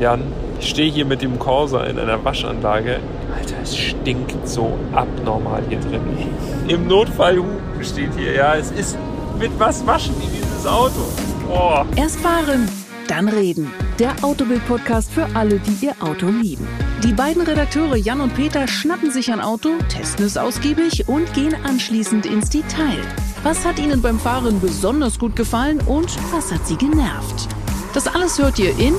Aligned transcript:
Jan, 0.00 0.22
ich 0.58 0.70
stehe 0.70 0.90
hier 0.90 1.04
mit 1.04 1.20
dem 1.20 1.38
Corsa 1.38 1.84
in 1.84 1.98
einer 1.98 2.24
Waschanlage. 2.24 3.00
Alter, 3.36 3.56
es 3.62 3.76
stinkt 3.76 4.48
so 4.48 4.78
abnormal 4.94 5.62
hier 5.68 5.78
drin. 5.78 6.00
Im 6.68 6.88
Notfall 6.88 7.42
steht 7.82 8.14
hier, 8.16 8.32
ja, 8.32 8.54
es 8.54 8.70
ist 8.70 8.96
mit 9.38 9.50
was 9.58 9.86
waschen 9.86 10.14
die 10.22 10.38
dieses 10.38 10.66
Auto. 10.66 11.00
Boah. 11.46 11.84
Erst 11.96 12.18
fahren, 12.20 12.66
dann 13.08 13.28
reden. 13.28 13.70
Der 13.98 14.12
Autobild-Podcast 14.22 15.12
für 15.12 15.26
alle, 15.34 15.58
die 15.58 15.84
ihr 15.84 15.94
Auto 16.00 16.28
lieben. 16.28 16.66
Die 17.04 17.12
beiden 17.12 17.42
Redakteure 17.42 17.96
Jan 17.96 18.22
und 18.22 18.34
Peter 18.34 18.66
schnappen 18.68 19.10
sich 19.10 19.30
ein 19.30 19.40
Auto, 19.42 19.68
testen 19.90 20.24
es 20.24 20.38
ausgiebig 20.38 21.08
und 21.08 21.30
gehen 21.34 21.54
anschließend 21.62 22.24
ins 22.24 22.48
Detail. 22.48 23.02
Was 23.42 23.66
hat 23.66 23.78
ihnen 23.78 24.00
beim 24.00 24.18
Fahren 24.18 24.60
besonders 24.60 25.18
gut 25.18 25.36
gefallen 25.36 25.78
und 25.86 26.16
was 26.32 26.50
hat 26.50 26.66
sie 26.66 26.76
genervt? 26.76 27.48
Das 27.92 28.06
alles 28.06 28.38
hört 28.38 28.58
ihr 28.58 28.70
in 28.78 28.94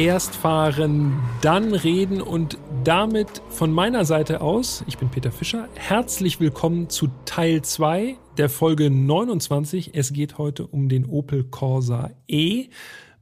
Erst 0.00 0.34
fahren, 0.34 1.20
dann 1.42 1.74
reden 1.74 2.22
und 2.22 2.56
damit 2.84 3.42
von 3.50 3.70
meiner 3.70 4.06
Seite 4.06 4.40
aus, 4.40 4.82
ich 4.86 4.96
bin 4.96 5.10
Peter 5.10 5.30
Fischer, 5.30 5.68
herzlich 5.74 6.40
willkommen 6.40 6.88
zu 6.88 7.08
Teil 7.26 7.60
2 7.60 8.16
der 8.38 8.48
Folge 8.48 8.88
29. 8.88 9.90
Es 9.92 10.14
geht 10.14 10.38
heute 10.38 10.66
um 10.66 10.88
den 10.88 11.04
Opel 11.04 11.44
Corsa 11.44 12.12
E. 12.26 12.68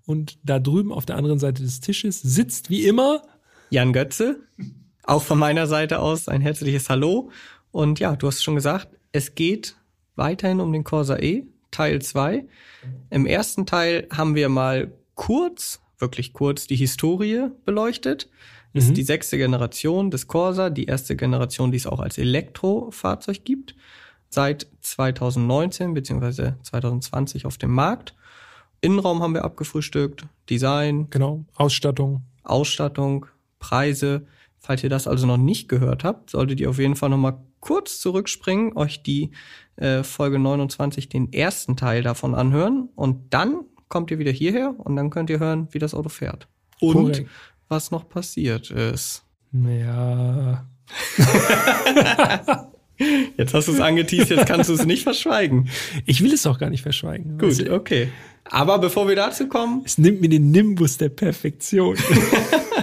Und 0.06 0.38
da 0.45 0.60
drüben 0.60 0.92
auf 0.92 1.05
der 1.05 1.16
anderen 1.16 1.41
Seite 1.41 1.64
des 1.64 1.80
Tisches 1.80 2.22
sitzt 2.22 2.70
wie 2.70 2.86
immer 2.86 3.24
Jan 3.70 3.92
Götze. 3.92 4.38
Auch 5.02 5.24
von 5.24 5.36
meiner 5.41 5.66
Seite 5.66 5.98
aus 5.98 6.28
ein 6.28 6.42
herzliches 6.42 6.88
Hallo. 6.88 7.33
Und 7.72 7.98
ja, 7.98 8.14
du 8.14 8.28
hast 8.28 8.45
schon 8.45 8.55
gesagt, 8.55 8.86
es 9.10 9.34
geht 9.34 9.74
weiterhin 10.14 10.60
um 10.60 10.72
den 10.72 10.84
Corsa 10.84 11.19
E, 11.19 11.42
Teil 11.72 12.00
2. 12.00 12.47
Im 13.10 13.27
ersten 13.27 13.66
Teil 13.66 14.06
haben 14.12 14.36
wir 14.36 14.48
mal 14.48 14.92
kurz 15.16 15.80
wirklich 15.98 16.32
kurz 16.32 16.66
die 16.66 16.76
Historie 16.76 17.48
beleuchtet. 17.64 18.28
Das 18.74 18.84
mhm. 18.84 18.90
ist 18.90 18.96
die 18.96 19.02
sechste 19.02 19.38
Generation 19.38 20.10
des 20.10 20.27
Corsa, 20.27 20.70
die 20.70 20.86
erste 20.86 21.16
Generation, 21.16 21.70
die 21.70 21.78
es 21.78 21.86
auch 21.86 22.00
als 22.00 22.18
Elektrofahrzeug 22.18 23.44
gibt, 23.44 23.74
seit 24.28 24.66
2019 24.80 25.94
bzw. 25.94 26.52
2020 26.62 27.46
auf 27.46 27.58
dem 27.58 27.72
Markt. 27.72 28.14
Innenraum 28.80 29.22
haben 29.22 29.34
wir 29.34 29.44
abgefrühstückt, 29.44 30.27
Design. 30.50 31.08
Genau, 31.10 31.44
Ausstattung. 31.55 32.22
Ausstattung, 32.44 33.27
Preise. 33.58 34.27
Falls 34.56 34.83
ihr 34.83 34.90
das 34.90 35.06
also 35.06 35.27
noch 35.27 35.36
nicht 35.36 35.68
gehört 35.68 36.05
habt, 36.05 36.30
solltet 36.30 36.60
ihr 36.60 36.70
auf 36.70 36.78
jeden 36.78 36.96
Fall 36.96 37.10
nochmal 37.10 37.38
kurz 37.60 38.00
zurückspringen, 38.00 38.77
euch 38.77 39.02
die 39.02 39.30
äh, 39.77 40.02
Folge 40.02 40.38
29, 40.38 41.08
den 41.08 41.33
ersten 41.33 41.77
Teil 41.77 42.02
davon 42.02 42.34
anhören 42.34 42.88
und 42.94 43.33
dann 43.33 43.64
kommt 43.89 44.11
ihr 44.11 44.19
wieder 44.19 44.33
hierher 44.33 44.75
und 44.78 44.97
dann 44.97 45.11
könnt 45.11 45.31
ihr 45.31 45.39
hören, 45.39 45.69
wie 45.72 45.78
das 45.78 45.94
Auto 45.94 46.08
fährt. 46.08 46.48
Und 46.81 46.92
Korrekt. 46.92 47.28
was 47.69 47.91
noch 47.91 48.08
passiert 48.08 48.70
ist. 48.70 49.25
Ja. 49.53 50.67
jetzt 53.36 53.55
hast 53.55 53.69
du 53.69 53.72
es 53.72 53.80
angeteased, 53.80 54.30
jetzt 54.30 54.47
kannst 54.47 54.70
du 54.70 54.75
es 54.75 54.84
nicht 54.84 55.03
verschweigen. 55.03 55.69
Ich 56.06 56.22
will 56.22 56.33
es 56.33 56.47
auch 56.47 56.58
gar 56.58 56.70
nicht 56.70 56.83
verschweigen. 56.83 57.39
Gut, 57.39 57.48
also, 57.48 57.72
okay. 57.72 58.08
Aber 58.45 58.78
bevor 58.78 59.08
wir 59.08 59.17
dazu 59.17 59.48
kommen. 59.48 59.83
Es 59.84 59.98
nimmt 59.98 60.20
mir 60.20 60.28
den 60.28 60.50
Nimbus 60.50 60.97
der 60.97 61.11
Perfektion. 61.11 61.97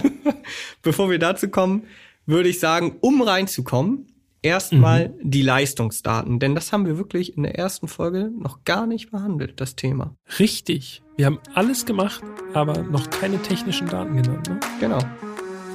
bevor 0.82 1.10
wir 1.10 1.18
dazu 1.18 1.48
kommen, 1.48 1.84
würde 2.26 2.48
ich 2.48 2.60
sagen, 2.60 2.96
um 3.00 3.22
reinzukommen, 3.22 4.06
erstmal 4.46 5.08
mhm. 5.08 5.30
die 5.30 5.42
Leistungsdaten, 5.42 6.38
denn 6.38 6.54
das 6.54 6.72
haben 6.72 6.86
wir 6.86 6.98
wirklich 6.98 7.36
in 7.36 7.42
der 7.42 7.58
ersten 7.58 7.88
Folge 7.88 8.30
noch 8.38 8.64
gar 8.64 8.86
nicht 8.86 9.10
behandelt, 9.10 9.60
das 9.60 9.76
Thema. 9.76 10.14
Richtig. 10.38 11.02
Wir 11.16 11.26
haben 11.26 11.38
alles 11.54 11.86
gemacht, 11.86 12.22
aber 12.54 12.82
noch 12.82 13.10
keine 13.10 13.40
technischen 13.42 13.88
Daten 13.88 14.16
genannt. 14.16 14.48
Ne? 14.48 14.60
Genau. 14.80 14.98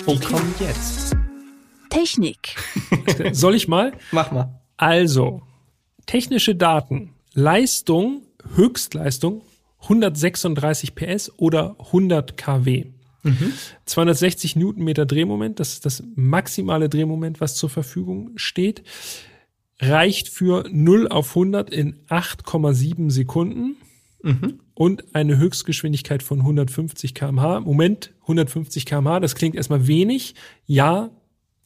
Die 0.07 0.15
okay. 0.15 0.25
kommen 0.25 0.53
jetzt. 0.59 1.15
Technik. 1.89 2.55
Soll 3.31 3.55
ich 3.55 3.67
mal? 3.67 3.91
Mach 4.11 4.31
mal. 4.31 4.61
Also, 4.77 5.41
technische 6.05 6.55
Daten. 6.55 7.13
Leistung, 7.33 8.23
Höchstleistung 8.55 9.41
136 9.83 10.95
PS 10.95 11.31
oder 11.37 11.75
100 11.79 12.37
kW. 12.37 12.85
Mhm. 13.23 13.53
260 13.85 14.55
Newtonmeter 14.55 15.05
Drehmoment, 15.05 15.59
das 15.59 15.73
ist 15.73 15.85
das 15.85 16.03
maximale 16.15 16.89
Drehmoment, 16.89 17.41
was 17.41 17.55
zur 17.55 17.69
Verfügung 17.69 18.31
steht. 18.35 18.83
Reicht 19.79 20.29
für 20.29 20.65
0 20.69 21.07
auf 21.07 21.29
100 21.29 21.69
in 21.69 21.95
8,7 22.07 23.09
Sekunden. 23.09 23.77
Mhm. 24.23 24.59
Und 24.73 25.15
eine 25.15 25.37
Höchstgeschwindigkeit 25.37 26.23
von 26.23 26.39
150 26.39 27.13
kmh. 27.13 27.61
Moment, 27.61 28.13
150 28.21 28.85
kmh, 28.85 29.19
das 29.19 29.35
klingt 29.35 29.55
erstmal 29.55 29.87
wenig. 29.87 30.35
Ja, 30.65 31.09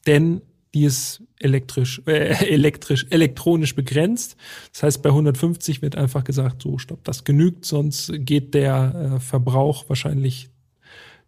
denn 0.07 0.41
die 0.73 0.83
ist 0.83 1.23
elektrisch, 1.39 2.01
äh, 2.05 2.45
elektrisch, 2.53 3.07
elektronisch 3.09 3.75
begrenzt. 3.75 4.35
Das 4.73 4.83
heißt, 4.83 5.01
bei 5.01 5.09
150 5.09 5.81
wird 5.81 5.95
einfach 5.95 6.23
gesagt, 6.23 6.61
so 6.61 6.77
stopp, 6.77 7.03
das 7.03 7.23
genügt, 7.23 7.65
sonst 7.65 8.11
geht 8.13 8.53
der 8.53 9.15
äh, 9.15 9.19
Verbrauch 9.19 9.85
wahrscheinlich 9.87 10.49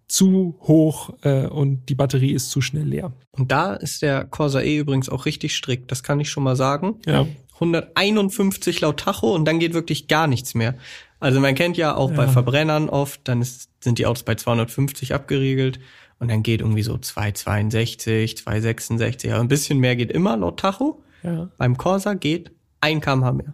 zu 0.07 0.57
hoch 0.61 1.13
äh, 1.23 1.47
und 1.47 1.89
die 1.89 1.95
Batterie 1.95 2.31
ist 2.31 2.49
zu 2.49 2.61
schnell 2.61 2.85
leer. 2.85 3.13
Und 3.31 3.51
da 3.51 3.73
ist 3.73 4.01
der 4.01 4.25
Corsa 4.25 4.61
E 4.61 4.77
übrigens 4.77 5.09
auch 5.09 5.25
richtig 5.25 5.55
strikt, 5.55 5.91
das 5.91 6.03
kann 6.03 6.19
ich 6.19 6.29
schon 6.29 6.43
mal 6.43 6.55
sagen. 6.55 6.95
Ja. 7.05 7.27
151 7.55 8.81
laut 8.81 8.99
Tacho 8.99 9.33
und 9.33 9.45
dann 9.45 9.59
geht 9.59 9.73
wirklich 9.73 10.07
gar 10.07 10.27
nichts 10.27 10.53
mehr. 10.53 10.75
Also 11.19 11.39
man 11.39 11.55
kennt 11.55 11.77
ja 11.77 11.95
auch 11.95 12.11
ja. 12.11 12.17
bei 12.17 12.27
Verbrennern 12.27 12.89
oft, 12.89 13.21
dann 13.23 13.41
ist, 13.41 13.69
sind 13.83 13.97
die 13.97 14.05
Autos 14.05 14.23
bei 14.23 14.35
250 14.35 15.13
abgeriegelt 15.13 15.79
und 16.19 16.29
dann 16.29 16.43
geht 16.43 16.61
irgendwie 16.61 16.83
so 16.83 16.97
262, 16.97 18.37
266, 18.37 19.31
aber 19.31 19.41
ein 19.41 19.47
bisschen 19.47 19.79
mehr 19.79 19.95
geht 19.95 20.11
immer 20.11 20.37
laut 20.37 20.59
Tacho. 20.59 21.03
Ja. 21.23 21.49
Beim 21.57 21.77
Corsa 21.77 22.13
geht 22.13 22.51
ein 22.79 23.01
kmh 23.01 23.31
mehr. 23.31 23.53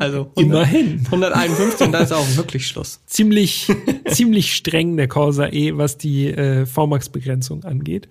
Also 0.00 0.32
100, 0.34 0.38
immerhin 0.38 1.00
151 1.04 1.86
und 1.86 1.92
da 1.92 2.00
ist 2.00 2.12
auch 2.12 2.36
wirklich 2.36 2.66
Schluss. 2.66 3.00
Ziemlich 3.06 3.68
ziemlich 4.08 4.54
streng 4.54 4.96
der 4.96 5.08
Corsa 5.08 5.48
E, 5.48 5.76
was 5.76 5.98
die 5.98 6.28
äh, 6.28 6.64
VMAX 6.64 7.10
Begrenzung 7.10 7.64
angeht. 7.64 8.08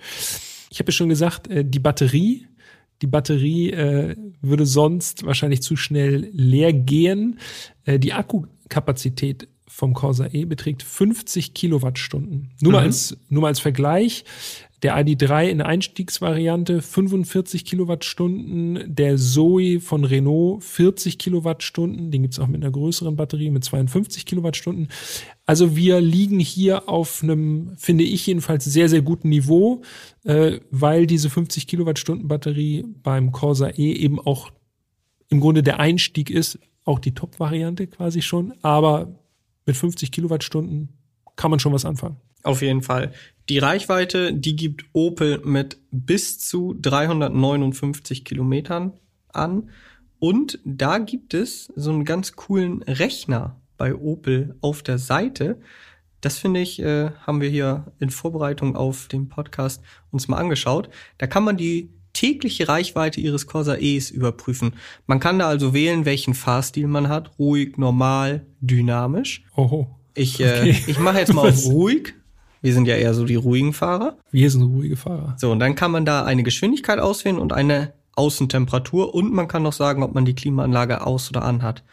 Ich 0.69 0.79
habe 0.79 0.89
ja 0.89 0.93
schon 0.93 1.09
gesagt, 1.09 1.47
äh, 1.47 1.65
die 1.65 1.79
Batterie 1.79 2.45
die 3.01 3.07
Batterie 3.07 3.71
äh, 3.71 4.15
würde 4.41 4.65
sonst 4.65 5.25
wahrscheinlich 5.25 5.61
zu 5.61 5.77
schnell 5.77 6.29
leer 6.33 6.73
gehen. 6.73 7.39
Äh, 7.85 7.97
die 7.97 8.13
Akkukapazität 8.13 9.47
vom 9.67 9.93
Corsa 9.93 10.27
E 10.31 10.45
beträgt 10.45 10.83
50 10.83 11.53
Kilowattstunden. 11.53 12.51
Nur, 12.59 12.71
mhm. 12.71 12.75
mal 12.75 12.83
als, 12.83 13.17
nur 13.29 13.43
mal 13.43 13.47
als 13.47 13.61
Vergleich. 13.61 14.25
Der 14.81 14.97
ID3 14.97 15.49
in 15.49 15.61
Einstiegsvariante 15.61 16.81
45 16.81 17.65
Kilowattstunden, 17.65 18.95
der 18.95 19.17
Zoe 19.17 19.81
von 19.81 20.05
Renault 20.05 20.63
40 20.63 21.17
Kilowattstunden, 21.17 22.11
den 22.11 22.21
gibt's 22.21 22.39
auch 22.39 22.47
mit 22.47 22.63
einer 22.63 22.71
größeren 22.71 23.15
Batterie 23.17 23.51
mit 23.51 23.65
52 23.65 24.25
Kilowattstunden. 24.25 24.87
Also 25.45 25.75
wir 25.75 25.99
liegen 25.99 26.39
hier 26.39 26.87
auf 26.87 27.21
einem, 27.23 27.73
finde 27.77 28.05
ich 28.05 28.25
jedenfalls, 28.25 28.63
sehr, 28.63 28.87
sehr 28.87 29.01
guten 29.01 29.29
Niveau, 29.29 29.81
äh, 30.23 30.59
weil 30.71 31.07
diese 31.07 31.29
50 31.29 31.67
Kilowattstunden 31.67 32.27
Batterie 32.29 32.85
beim 33.03 33.31
Corsa 33.33 33.69
E 33.69 33.91
eben 33.91 34.19
auch 34.19 34.51
im 35.27 35.41
Grunde 35.41 35.61
der 35.61 35.79
Einstieg 35.79 36.29
ist, 36.29 36.57
auch 36.85 36.99
die 36.99 37.13
Top-Variante 37.13 37.87
quasi 37.87 38.21
schon, 38.21 38.53
aber 38.61 39.13
mit 39.65 39.75
50 39.75 40.11
Kilowattstunden 40.11 40.89
kann 41.35 41.51
man 41.51 41.59
schon 41.59 41.73
was 41.73 41.85
anfangen. 41.85 42.17
Auf 42.43 42.61
jeden 42.61 42.81
Fall. 42.81 43.11
Die 43.49 43.57
Reichweite, 43.57 44.31
die 44.31 44.55
gibt 44.55 44.85
Opel 44.93 45.41
mit 45.43 45.79
bis 45.89 46.37
zu 46.37 46.75
359 46.79 48.23
Kilometern 48.23 48.93
an. 49.33 49.71
Und 50.19 50.59
da 50.63 50.99
gibt 50.99 51.33
es 51.33 51.73
so 51.75 51.89
einen 51.89 52.05
ganz 52.05 52.33
coolen 52.33 52.83
Rechner 52.83 53.59
bei 53.75 53.95
Opel 53.95 54.55
auf 54.61 54.83
der 54.83 54.99
Seite. 54.99 55.59
Das 56.21 56.37
finde 56.37 56.59
ich, 56.59 56.79
äh, 56.79 57.09
haben 57.25 57.41
wir 57.41 57.49
hier 57.49 57.91
in 57.99 58.11
Vorbereitung 58.11 58.75
auf 58.75 59.07
den 59.07 59.29
Podcast 59.29 59.81
uns 60.11 60.27
mal 60.27 60.37
angeschaut. 60.37 60.89
Da 61.17 61.25
kann 61.25 61.43
man 61.43 61.57
die 61.57 61.89
tägliche 62.13 62.67
Reichweite 62.67 63.19
ihres 63.19 63.47
Corsa 63.47 63.77
E's 63.77 64.11
überprüfen. 64.11 64.73
Man 65.07 65.19
kann 65.19 65.39
da 65.39 65.47
also 65.47 65.73
wählen, 65.73 66.05
welchen 66.05 66.35
Fahrstil 66.35 66.85
man 66.85 67.09
hat. 67.09 67.31
Ruhig, 67.39 67.77
normal, 67.77 68.45
dynamisch. 68.59 69.43
Oho. 69.55 69.87
Ich, 70.13 70.39
äh, 70.39 70.59
okay. 70.59 70.83
ich 70.85 70.99
mache 70.99 71.17
jetzt 71.17 71.33
mal 71.33 71.49
auf 71.49 71.65
ruhig 71.65 72.13
wir 72.61 72.73
sind 72.73 72.87
ja 72.87 72.95
eher 72.95 73.13
so 73.13 73.25
die 73.25 73.35
ruhigen 73.35 73.73
Fahrer. 73.73 74.17
Wir 74.31 74.49
sind 74.51 74.63
ruhige 74.63 74.97
Fahrer. 74.97 75.35
So, 75.37 75.51
und 75.51 75.59
dann 75.59 75.75
kann 75.75 75.91
man 75.91 76.05
da 76.05 76.25
eine 76.25 76.43
Geschwindigkeit 76.43 76.99
auswählen 76.99 77.39
und 77.39 77.53
eine 77.53 77.93
Außentemperatur 78.15 79.13
und 79.13 79.31
man 79.31 79.47
kann 79.47 79.63
noch 79.63 79.73
sagen, 79.73 80.03
ob 80.03 80.13
man 80.13 80.25
die 80.25 80.35
Klimaanlage 80.35 81.05
aus 81.05 81.29
oder 81.29 81.43
an 81.43 81.61
hat. 81.61 81.83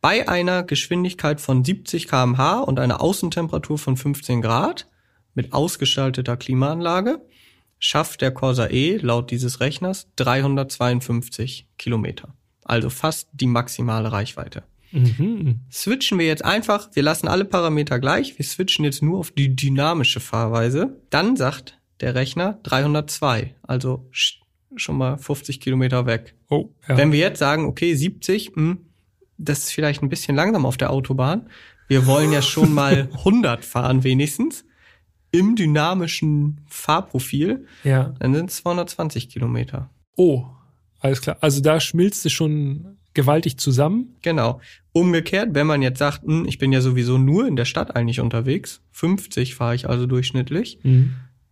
Bei 0.00 0.28
einer 0.28 0.62
Geschwindigkeit 0.62 1.40
von 1.40 1.64
70 1.64 2.08
kmh 2.08 2.60
und 2.60 2.78
einer 2.78 3.00
Außentemperatur 3.00 3.78
von 3.78 3.96
15 3.96 4.42
Grad 4.42 4.86
mit 5.34 5.52
ausgestalteter 5.52 6.36
Klimaanlage 6.36 7.20
schafft 7.78 8.20
der 8.20 8.30
Corsa 8.30 8.66
E 8.68 8.98
laut 8.98 9.30
dieses 9.30 9.60
Rechners 9.60 10.08
352 10.16 11.66
Kilometer. 11.76 12.34
Also 12.64 12.88
fast 12.88 13.28
die 13.32 13.46
maximale 13.46 14.12
Reichweite. 14.12 14.62
Mhm. 14.94 15.60
Switchen 15.70 16.18
wir 16.18 16.26
jetzt 16.26 16.44
einfach, 16.44 16.88
wir 16.94 17.02
lassen 17.02 17.28
alle 17.28 17.44
Parameter 17.44 17.98
gleich, 17.98 18.38
wir 18.38 18.44
switchen 18.44 18.84
jetzt 18.84 19.02
nur 19.02 19.18
auf 19.18 19.30
die 19.32 19.54
dynamische 19.56 20.20
Fahrweise. 20.20 21.00
Dann 21.10 21.36
sagt 21.36 21.78
der 22.00 22.14
Rechner 22.14 22.58
302, 22.62 23.54
also 23.62 24.08
sch- 24.12 24.36
schon 24.76 24.96
mal 24.98 25.18
50 25.18 25.60
Kilometer 25.60 26.06
weg. 26.06 26.34
Oh, 26.48 26.70
ja. 26.88 26.96
Wenn 26.96 27.12
wir 27.12 27.18
jetzt 27.18 27.38
sagen, 27.38 27.66
okay, 27.66 27.94
70, 27.94 28.52
hm, 28.54 28.78
das 29.38 29.60
ist 29.60 29.72
vielleicht 29.72 30.02
ein 30.02 30.08
bisschen 30.08 30.36
langsam 30.36 30.64
auf 30.66 30.76
der 30.76 30.90
Autobahn. 30.90 31.48
Wir 31.88 32.06
wollen 32.06 32.32
ja 32.32 32.40
schon 32.42 32.72
mal 32.74 33.08
100 33.12 33.64
fahren 33.64 34.04
wenigstens 34.04 34.64
im 35.32 35.56
dynamischen 35.56 36.60
Fahrprofil. 36.68 37.66
ja. 37.82 38.14
Dann 38.20 38.34
sind 38.34 38.50
es 38.50 38.56
220 38.58 39.28
Kilometer. 39.28 39.90
Oh, 40.16 40.44
alles 41.00 41.20
klar. 41.20 41.36
Also 41.40 41.60
da 41.60 41.80
schmilzt 41.80 42.24
es 42.24 42.32
schon 42.32 42.96
gewaltig 43.14 43.58
zusammen. 43.58 44.16
Genau. 44.22 44.60
Umgekehrt, 44.92 45.50
wenn 45.52 45.66
man 45.66 45.82
jetzt 45.82 45.98
sagt, 45.98 46.22
hm, 46.24 46.46
ich 46.46 46.58
bin 46.58 46.72
ja 46.72 46.80
sowieso 46.80 47.18
nur 47.18 47.46
in 47.46 47.56
der 47.56 47.64
Stadt 47.64 47.96
eigentlich 47.96 48.20
unterwegs, 48.20 48.82
50 48.92 49.54
fahre 49.54 49.74
ich 49.74 49.88
also 49.88 50.06
durchschnittlich, 50.06 50.78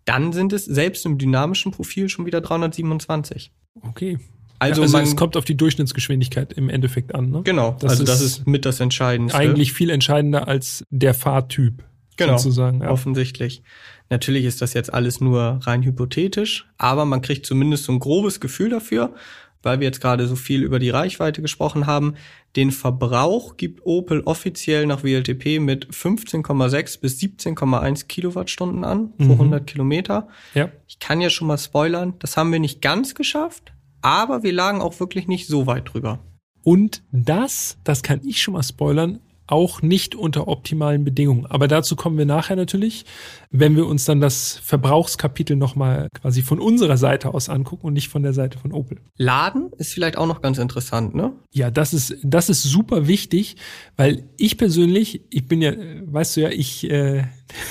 dann 0.04 0.32
sind 0.32 0.52
es 0.52 0.64
selbst 0.64 1.06
im 1.06 1.18
dynamischen 1.18 1.72
Profil 1.72 2.08
schon 2.08 2.26
wieder 2.26 2.40
327. 2.40 3.52
Okay. 3.82 4.18
Also, 4.58 4.82
ja, 4.82 4.84
also 4.84 4.96
man, 4.96 5.04
es 5.04 5.16
kommt 5.16 5.36
auf 5.36 5.44
die 5.44 5.56
Durchschnittsgeschwindigkeit 5.56 6.52
im 6.52 6.68
Endeffekt 6.68 7.14
an. 7.16 7.30
Ne? 7.30 7.42
genau, 7.42 7.76
Das 7.80 7.92
also 7.92 8.04
das 8.04 8.20
ist 8.20 8.38
ist 8.38 8.46
mit 8.46 8.64
das 8.64 8.78
Entscheidendste. 8.78 9.38
Eigentlich 9.38 9.72
viel 9.72 9.90
entscheidender 9.90 10.46
als 10.46 10.84
der 10.90 11.14
Fahrtyp. 11.14 11.82
Genau, 12.16 12.36
Sozusagen. 12.36 12.82
Ja. 12.82 12.90
offensichtlich. 12.90 13.62
Natürlich 14.10 14.44
ist 14.44 14.62
das 14.62 14.74
jetzt 14.74 14.92
alles 14.92 15.20
nur 15.20 15.58
rein 15.62 15.82
hypothetisch, 15.82 16.68
aber 16.76 17.06
man 17.06 17.22
kriegt 17.22 17.46
zumindest 17.46 17.84
so 17.84 17.92
ein 17.92 17.98
grobes 17.98 18.38
Gefühl 18.38 18.68
dafür, 18.68 19.14
weil 19.62 19.80
wir 19.80 19.86
jetzt 19.86 20.00
gerade 20.00 20.26
so 20.26 20.36
viel 20.36 20.62
über 20.62 20.78
die 20.78 20.90
Reichweite 20.90 21.42
gesprochen 21.42 21.86
haben. 21.86 22.14
Den 22.56 22.70
Verbrauch 22.70 23.56
gibt 23.56 23.86
Opel 23.86 24.20
offiziell 24.24 24.86
nach 24.86 25.02
WLTP 25.04 25.58
mit 25.60 25.88
15,6 25.88 27.00
bis 27.00 27.18
17,1 27.18 28.06
Kilowattstunden 28.06 28.84
an 28.84 29.16
pro 29.16 29.24
Mhm. 29.24 29.30
100 29.32 29.66
Kilometer. 29.66 30.28
ja. 30.54 30.68
Ich 30.86 30.98
kann 30.98 31.20
ja 31.20 31.30
schon 31.30 31.48
mal 31.48 31.58
spoilern, 31.58 32.14
das 32.18 32.36
haben 32.36 32.52
wir 32.52 32.60
nicht 32.60 32.82
ganz 32.82 33.14
geschafft, 33.14 33.72
aber 34.02 34.42
wir 34.42 34.52
lagen 34.52 34.82
auch 34.82 35.00
wirklich 35.00 35.26
nicht 35.26 35.46
so 35.46 35.66
weit 35.66 35.92
drüber. 35.92 36.18
Und 36.62 37.02
das, 37.10 37.78
das 37.82 38.02
kann 38.02 38.20
ich 38.24 38.42
schon 38.42 38.54
mal 38.54 38.62
spoilern, 38.62 39.20
auch 39.46 39.82
nicht 39.82 40.14
unter 40.14 40.48
optimalen 40.48 41.04
Bedingungen. 41.04 41.46
Aber 41.46 41.68
dazu 41.68 41.96
kommen 41.96 42.16
wir 42.16 42.26
nachher 42.26 42.56
natürlich, 42.56 43.04
wenn 43.50 43.76
wir 43.76 43.86
uns 43.86 44.04
dann 44.04 44.20
das 44.20 44.58
Verbrauchskapitel 44.62 45.56
nochmal 45.56 46.08
quasi 46.14 46.42
von 46.42 46.58
unserer 46.58 46.96
Seite 46.96 47.34
aus 47.34 47.48
angucken 47.48 47.86
und 47.86 47.92
nicht 47.92 48.08
von 48.08 48.22
der 48.22 48.32
Seite 48.32 48.58
von 48.58 48.72
Opel. 48.72 48.98
Laden 49.16 49.70
ist 49.76 49.92
vielleicht 49.92 50.16
auch 50.16 50.26
noch 50.26 50.40
ganz 50.40 50.58
interessant, 50.58 51.14
ne? 51.14 51.32
Ja, 51.52 51.70
das 51.70 51.92
ist, 51.92 52.16
das 52.22 52.48
ist 52.48 52.62
super 52.62 53.08
wichtig, 53.08 53.56
weil 53.96 54.24
ich 54.38 54.56
persönlich, 54.56 55.22
ich 55.30 55.48
bin 55.48 55.60
ja, 55.60 55.72
weißt 55.76 56.36
du 56.36 56.40
ja, 56.42 56.48
ich, 56.48 56.88
äh, 56.90 57.24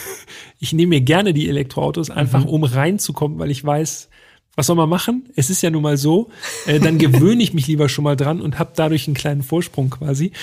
ich 0.60 0.74
nehme 0.74 0.92
mir 0.92 1.02
gerne 1.02 1.34
die 1.34 1.50
Elektroautos, 1.50 2.10
einfach 2.12 2.46
um 2.46 2.64
reinzukommen, 2.64 3.40
weil 3.40 3.50
ich 3.50 3.64
weiß, 3.64 4.11
was 4.62 4.68
soll 4.68 4.76
man 4.76 4.90
machen? 4.90 5.24
Es 5.36 5.50
ist 5.50 5.64
ja 5.64 5.72
nun 5.72 5.82
mal 5.82 5.98
so, 5.98 6.30
äh, 6.68 6.80
dann 6.80 7.00
gewöhne 7.00 7.42
ich 7.42 7.52
mich 7.52 7.66
lieber 7.66 7.90
schon 7.90 8.04
mal 8.04 8.16
dran 8.16 8.40
und 8.40 8.60
habe 8.60 8.74
dadurch 8.76 9.08
einen 9.08 9.16
kleinen 9.16 9.42
Vorsprung 9.42 9.90
quasi. 9.90 10.34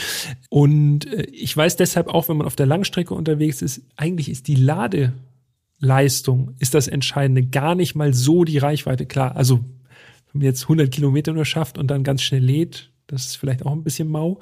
Und 0.48 1.06
äh, 1.06 1.22
ich 1.30 1.56
weiß 1.56 1.76
deshalb 1.76 2.08
auch, 2.08 2.28
wenn 2.28 2.36
man 2.36 2.48
auf 2.48 2.56
der 2.56 2.66
Langstrecke 2.66 3.14
unterwegs 3.14 3.62
ist, 3.62 3.82
eigentlich 3.94 4.28
ist 4.28 4.48
die 4.48 4.56
Ladeleistung, 4.56 6.56
ist 6.58 6.74
das 6.74 6.88
Entscheidende, 6.88 7.44
gar 7.44 7.76
nicht 7.76 7.94
mal 7.94 8.12
so 8.12 8.42
die 8.42 8.58
Reichweite. 8.58 9.06
Klar, 9.06 9.36
also 9.36 9.60
wenn 10.32 10.40
man 10.40 10.46
jetzt 10.46 10.64
100 10.64 10.90
Kilometer 10.90 11.32
nur 11.32 11.44
schafft 11.44 11.78
und 11.78 11.88
dann 11.88 12.02
ganz 12.02 12.22
schnell 12.22 12.42
lädt, 12.42 12.90
das 13.06 13.26
ist 13.26 13.36
vielleicht 13.36 13.64
auch 13.64 13.72
ein 13.72 13.84
bisschen 13.84 14.08
mau. 14.08 14.40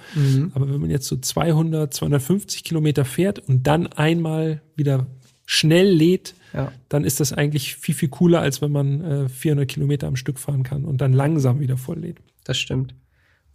Aber 0.54 0.72
wenn 0.72 0.80
man 0.80 0.88
jetzt 0.88 1.06
so 1.06 1.18
200, 1.18 1.92
250 1.92 2.64
Kilometer 2.64 3.04
fährt 3.04 3.40
und 3.40 3.66
dann 3.66 3.88
einmal 3.88 4.62
wieder 4.74 5.06
schnell 5.46 5.88
lädt, 5.88 6.34
Ja. 6.52 6.72
dann 6.88 7.04
ist 7.04 7.20
das 7.20 7.32
eigentlich 7.32 7.76
viel, 7.76 7.94
viel 7.94 8.08
cooler, 8.08 8.40
als 8.40 8.60
wenn 8.60 8.72
man 8.72 9.00
äh, 9.02 9.28
400 9.28 9.68
Kilometer 9.68 10.06
am 10.08 10.16
Stück 10.16 10.38
fahren 10.38 10.64
kann 10.64 10.84
und 10.84 11.00
dann 11.00 11.12
langsam 11.12 11.60
wieder 11.60 11.76
voll 11.76 12.00
lädt. 12.00 12.18
Das 12.44 12.58
stimmt. 12.58 12.94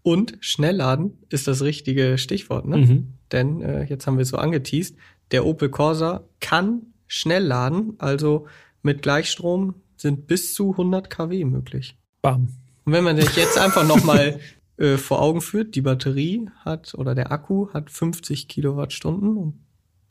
Und 0.02 0.38
Schnellladen 0.40 1.20
ist 1.30 1.48
das 1.48 1.62
richtige 1.62 2.18
Stichwort, 2.18 2.66
ne? 2.66 2.78
Mhm. 2.78 3.08
Denn 3.32 3.62
äh, 3.62 3.84
jetzt 3.84 4.08
haben 4.08 4.18
wir 4.18 4.24
es 4.24 4.30
so 4.30 4.38
angeteased, 4.38 4.98
der 5.32 5.46
Opel 5.46 5.70
Corsa 5.70 6.24
kann 6.40 6.82
schnell 7.08 7.44
laden, 7.44 7.94
also 8.00 8.48
mit 8.82 9.02
Gleichstrom 9.04 9.76
sind 9.98 10.26
bis 10.28 10.54
zu 10.54 10.72
100 10.72 11.10
kW 11.10 11.46
möglich. 11.46 11.96
Bam. 12.22 12.48
Und 12.86 12.94
wenn 12.94 13.04
man 13.04 13.16
sich 13.16 13.36
jetzt 13.36 13.58
einfach 13.60 13.88
nochmal 13.88 14.40
äh, 14.78 14.98
vor 14.98 15.22
Augen 15.22 15.42
führt, 15.42 15.76
die 15.76 15.82
Batterie 15.82 16.50
hat 16.66 16.96
oder 16.96 17.14
der 17.14 17.32
Akku 17.32 17.70
hat 17.74 17.92
50 17.92 18.48
Kilowattstunden 18.48 19.38
und 19.38 19.60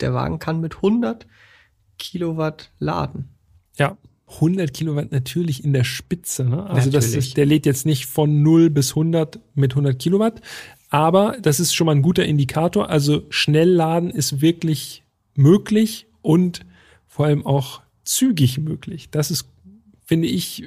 der 0.01 0.15
Wagen 0.15 0.39
kann 0.39 0.61
mit 0.61 0.77
100 0.77 1.27
Kilowatt 2.01 2.73
laden. 2.81 3.29
Ja. 3.79 3.97
100 4.35 4.73
Kilowatt 4.73 5.13
natürlich 5.13 5.65
in 5.65 5.73
der 5.73 5.85
Spitze. 5.85 6.45
Ne? 6.45 6.65
Also 6.69 6.91
das 6.91 7.15
ist, 7.15 7.37
der 7.37 7.47
lädt 7.47 7.67
jetzt 7.67 7.85
nicht 7.85 8.07
von 8.07 8.43
0 8.43 8.71
bis 8.71 8.91
100 8.91 9.41
mit 9.55 9.73
100 9.73 9.99
Kilowatt, 9.99 10.41
aber 10.89 11.37
das 11.43 11.61
ist 11.61 11.75
schon 11.75 11.87
mal 11.87 11.97
ein 11.97 12.03
guter 12.03 12.25
Indikator. 12.25 12.89
Also 12.89 13.25
Schnellladen 13.31 14.11
ist 14.11 14.41
wirklich 14.41 15.03
möglich 15.35 16.07
und 16.23 16.61
vor 17.09 17.27
allem 17.27 17.45
auch 17.45 17.83
zügig 18.05 18.59
möglich. 18.59 19.11
Das 19.11 19.31
ist, 19.33 19.47
finde 20.05 20.29
ich, 20.29 20.63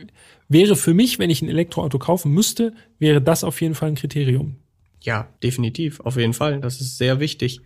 wäre 0.49 0.75
für 0.75 0.93
mich, 0.93 1.19
wenn 1.19 1.29
ich 1.29 1.41
ein 1.41 1.49
Elektroauto 1.49 1.99
kaufen 1.99 2.33
müsste, 2.33 2.73
wäre 2.99 3.21
das 3.21 3.45
auf 3.45 3.61
jeden 3.61 3.75
Fall 3.75 3.89
ein 3.89 3.95
Kriterium. 3.95 4.57
Ja, 5.01 5.29
definitiv, 5.41 5.99
auf 6.01 6.17
jeden 6.17 6.33
Fall. 6.33 6.59
Das 6.59 6.81
ist 6.81 6.97
sehr 6.97 7.19
wichtig. 7.19 7.61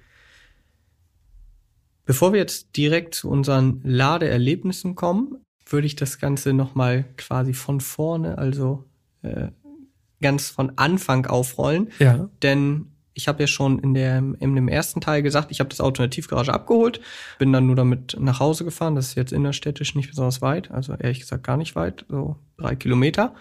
Bevor 2.08 2.34
wir 2.34 2.40
jetzt 2.40 2.76
direkt 2.78 3.14
zu 3.14 3.30
unseren 3.30 3.82
Ladeerlebnissen 3.84 4.96
kommen, 4.96 5.38
würde 5.70 5.86
ich 5.86 5.96
das 5.96 6.20
Ganze 6.20 6.54
nochmal 6.54 7.06
quasi 7.18 7.54
von 7.54 7.82
vorne, 7.82 8.38
also 8.38 8.86
äh, 9.22 9.50
ganz 10.22 10.50
von 10.50 10.72
Anfang 10.78 11.26
aufrollen. 11.26 11.90
Ja. 12.00 12.30
Denn 12.42 12.88
ich 13.14 13.28
habe 13.28 13.44
ja 13.44 13.48
schon 13.48 13.80
in, 13.80 13.94
der, 13.94 14.18
in 14.40 14.56
dem 14.56 14.68
ersten 14.68 15.02
Teil 15.02 15.22
gesagt, 15.22 15.52
ich 15.52 15.60
habe 15.60 15.70
das 15.70 15.82
Auto 15.82 16.02
in 16.02 16.10
der 16.10 16.16
Tiefgarage 16.16 16.54
abgeholt, 16.54 17.02
bin 17.40 17.52
dann 17.52 17.68
nur 17.68 17.76
damit 17.76 18.16
nach 18.20 18.40
Hause 18.40 18.64
gefahren. 18.64 18.96
Das 18.96 19.10
ist 19.10 19.16
jetzt 19.16 19.34
innerstädtisch 19.34 19.96
nicht 19.96 20.10
besonders 20.10 20.42
weit, 20.42 20.72
also 20.72 20.94
ehrlich 20.94 21.20
gesagt 21.20 21.44
gar 21.44 21.58
nicht 21.58 21.76
weit, 21.76 22.06
so 22.08 22.38
drei 22.58 22.76
Kilometer. 22.76 23.36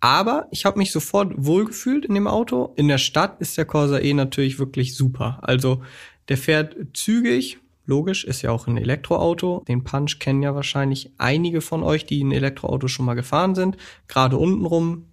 Aber 0.00 0.48
ich 0.50 0.64
habe 0.64 0.78
mich 0.78 0.92
sofort 0.92 1.32
wohlgefühlt 1.36 2.04
in 2.04 2.14
dem 2.14 2.26
Auto. 2.26 2.72
In 2.76 2.88
der 2.88 2.98
Stadt 2.98 3.40
ist 3.40 3.56
der 3.56 3.64
Corsa 3.64 3.98
E 3.98 4.14
natürlich 4.14 4.58
wirklich 4.58 4.96
super. 4.96 5.38
Also 5.42 5.82
der 6.28 6.36
fährt 6.36 6.76
zügig, 6.92 7.58
logisch, 7.86 8.24
ist 8.24 8.42
ja 8.42 8.50
auch 8.50 8.66
ein 8.66 8.76
Elektroauto. 8.76 9.64
Den 9.68 9.84
Punch 9.84 10.18
kennen 10.18 10.42
ja 10.42 10.54
wahrscheinlich 10.54 11.10
einige 11.18 11.60
von 11.60 11.82
euch, 11.82 12.04
die 12.06 12.20
in 12.20 12.32
Elektroauto 12.32 12.88
schon 12.88 13.06
mal 13.06 13.14
gefahren 13.14 13.54
sind. 13.54 13.76
Gerade 14.08 14.36
untenrum 14.36 15.06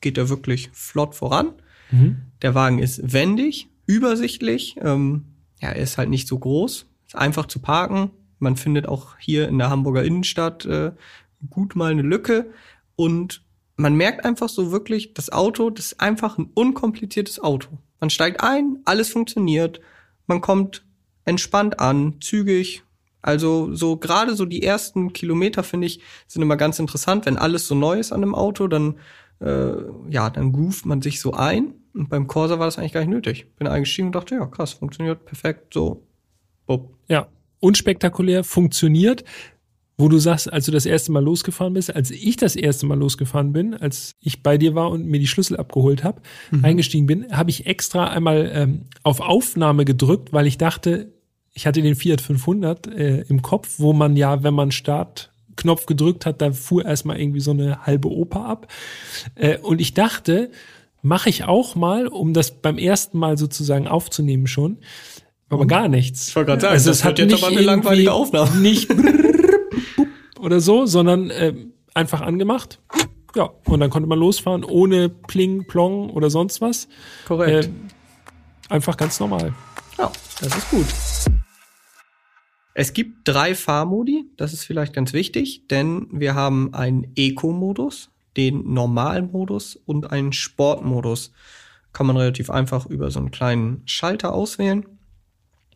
geht 0.00 0.18
er 0.18 0.28
wirklich 0.28 0.70
flott 0.72 1.14
voran. 1.14 1.52
Mhm. 1.90 2.22
Der 2.42 2.54
Wagen 2.54 2.78
ist 2.78 3.12
wendig, 3.12 3.68
übersichtlich. 3.86 4.76
Ähm, 4.80 5.24
ja, 5.60 5.70
er 5.70 5.82
ist 5.82 5.98
halt 5.98 6.10
nicht 6.10 6.28
so 6.28 6.38
groß. 6.38 6.86
Ist 7.06 7.16
einfach 7.16 7.46
zu 7.46 7.58
parken. 7.58 8.10
Man 8.38 8.56
findet 8.56 8.86
auch 8.88 9.18
hier 9.18 9.48
in 9.48 9.58
der 9.58 9.70
Hamburger 9.70 10.04
Innenstadt 10.04 10.66
äh, 10.66 10.92
gut 11.50 11.76
mal 11.76 11.90
eine 11.90 12.02
Lücke. 12.02 12.50
Und 12.96 13.42
man 13.76 13.94
merkt 13.94 14.24
einfach 14.24 14.48
so 14.48 14.70
wirklich, 14.70 15.14
das 15.14 15.32
Auto, 15.32 15.70
das 15.70 15.86
ist 15.86 16.00
einfach 16.00 16.38
ein 16.38 16.50
unkompliziertes 16.54 17.40
Auto. 17.40 17.78
Man 18.00 18.10
steigt 18.10 18.42
ein, 18.42 18.78
alles 18.84 19.10
funktioniert. 19.10 19.80
Man 20.26 20.40
kommt 20.40 20.83
entspannt 21.24 21.80
an, 21.80 22.16
zügig. 22.20 22.82
Also 23.22 23.74
so 23.74 23.96
gerade 23.96 24.34
so 24.34 24.44
die 24.44 24.62
ersten 24.62 25.12
Kilometer 25.12 25.62
finde 25.62 25.86
ich 25.86 26.00
sind 26.26 26.42
immer 26.42 26.56
ganz 26.56 26.78
interessant, 26.78 27.24
wenn 27.26 27.38
alles 27.38 27.66
so 27.66 27.74
neu 27.74 27.98
ist 27.98 28.12
an 28.12 28.22
einem 28.22 28.34
Auto, 28.34 28.68
dann 28.68 28.96
äh, 29.40 29.74
ja, 30.10 30.30
dann 30.30 30.52
groovt 30.52 30.86
man 30.86 31.02
sich 31.02 31.20
so 31.20 31.32
ein. 31.32 31.74
Und 31.94 32.08
beim 32.08 32.26
Corsa 32.26 32.58
war 32.58 32.66
das 32.66 32.78
eigentlich 32.78 32.92
gar 32.92 33.00
nicht 33.00 33.10
nötig. 33.10 33.46
Bin 33.56 33.68
eingestiegen 33.68 34.08
und 34.08 34.14
dachte, 34.14 34.34
ja, 34.34 34.46
krass, 34.46 34.72
funktioniert 34.72 35.24
perfekt, 35.24 35.72
so. 35.72 36.06
Bup. 36.66 36.96
Ja, 37.08 37.28
unspektakulär, 37.60 38.42
funktioniert. 38.44 39.24
Wo 39.96 40.08
du 40.08 40.18
sagst, 40.18 40.52
als 40.52 40.66
du 40.66 40.72
das 40.72 40.86
erste 40.86 41.12
Mal 41.12 41.22
losgefahren 41.22 41.72
bist, 41.72 41.94
als 41.94 42.10
ich 42.10 42.36
das 42.36 42.56
erste 42.56 42.84
Mal 42.84 42.98
losgefahren 42.98 43.52
bin, 43.52 43.74
als 43.74 44.16
ich 44.18 44.42
bei 44.42 44.58
dir 44.58 44.74
war 44.74 44.90
und 44.90 45.06
mir 45.06 45.20
die 45.20 45.28
Schlüssel 45.28 45.56
abgeholt 45.56 46.02
habe, 46.02 46.20
eingestiegen 46.62 47.06
bin, 47.06 47.30
habe 47.30 47.50
ich 47.50 47.66
extra 47.66 48.08
einmal 48.08 48.50
ähm, 48.52 48.86
auf 49.04 49.20
Aufnahme 49.20 49.84
gedrückt, 49.84 50.32
weil 50.32 50.48
ich 50.48 50.58
dachte, 50.58 51.13
ich 51.54 51.66
hatte 51.66 51.80
den 51.82 51.94
Fiat 51.94 52.20
500 52.20 52.88
äh, 52.88 53.20
im 53.28 53.40
Kopf, 53.40 53.74
wo 53.78 53.92
man 53.92 54.16
ja, 54.16 54.42
wenn 54.42 54.54
man 54.54 54.72
Startknopf 54.72 55.86
gedrückt 55.86 56.26
hat, 56.26 56.42
da 56.42 56.52
fuhr 56.52 56.84
erstmal 56.84 57.20
irgendwie 57.20 57.40
so 57.40 57.52
eine 57.52 57.86
halbe 57.86 58.10
Oper 58.10 58.44
ab. 58.44 58.66
Äh, 59.36 59.58
und 59.58 59.80
ich 59.80 59.94
dachte, 59.94 60.50
mache 61.00 61.28
ich 61.28 61.44
auch 61.44 61.76
mal, 61.76 62.08
um 62.08 62.34
das 62.34 62.50
beim 62.50 62.76
ersten 62.76 63.18
Mal 63.18 63.38
sozusagen 63.38 63.86
aufzunehmen 63.86 64.48
schon. 64.48 64.78
Aber 65.48 65.66
gar 65.66 65.88
nichts. 65.88 66.28
Ich 66.28 66.36
wollte 66.36 66.48
gerade 66.48 66.62
sagen, 66.62 66.72
Also 66.72 66.90
das 66.90 67.04
wird 67.04 67.18
hat 67.20 67.30
jetzt 67.30 67.44
aber 67.44 67.52
eine 67.52 67.60
langweilige 67.60 68.12
Aufnahme. 68.12 68.56
Nicht 68.56 68.90
oder 70.40 70.58
so, 70.60 70.86
sondern 70.86 71.30
äh, 71.30 71.54
einfach 71.94 72.20
angemacht. 72.20 72.80
Ja, 73.36 73.50
und 73.66 73.80
dann 73.80 73.90
konnte 73.90 74.08
man 74.08 74.18
losfahren 74.18 74.64
ohne 74.64 75.08
Pling, 75.08 75.66
Plong 75.66 76.10
oder 76.10 76.30
sonst 76.30 76.60
was. 76.60 76.88
Korrekt. 77.26 77.66
Äh, 77.66 77.70
einfach 78.72 78.96
ganz 78.96 79.20
normal. 79.20 79.52
Ja, 79.98 80.10
das 80.40 80.56
ist 80.56 80.70
gut. 80.70 80.86
Es 82.74 82.92
gibt 82.92 83.20
drei 83.24 83.54
Fahrmodi, 83.54 84.24
das 84.36 84.52
ist 84.52 84.64
vielleicht 84.64 84.92
ganz 84.92 85.12
wichtig, 85.12 85.68
denn 85.68 86.08
wir 86.10 86.34
haben 86.34 86.74
einen 86.74 87.12
Eco-Modus, 87.14 88.10
den 88.36 88.74
Normalmodus 88.74 89.76
und 89.86 90.10
einen 90.10 90.32
Sportmodus. 90.32 91.32
Kann 91.92 92.06
man 92.06 92.16
relativ 92.16 92.50
einfach 92.50 92.86
über 92.86 93.12
so 93.12 93.20
einen 93.20 93.30
kleinen 93.30 93.82
Schalter 93.86 94.34
auswählen. 94.34 94.84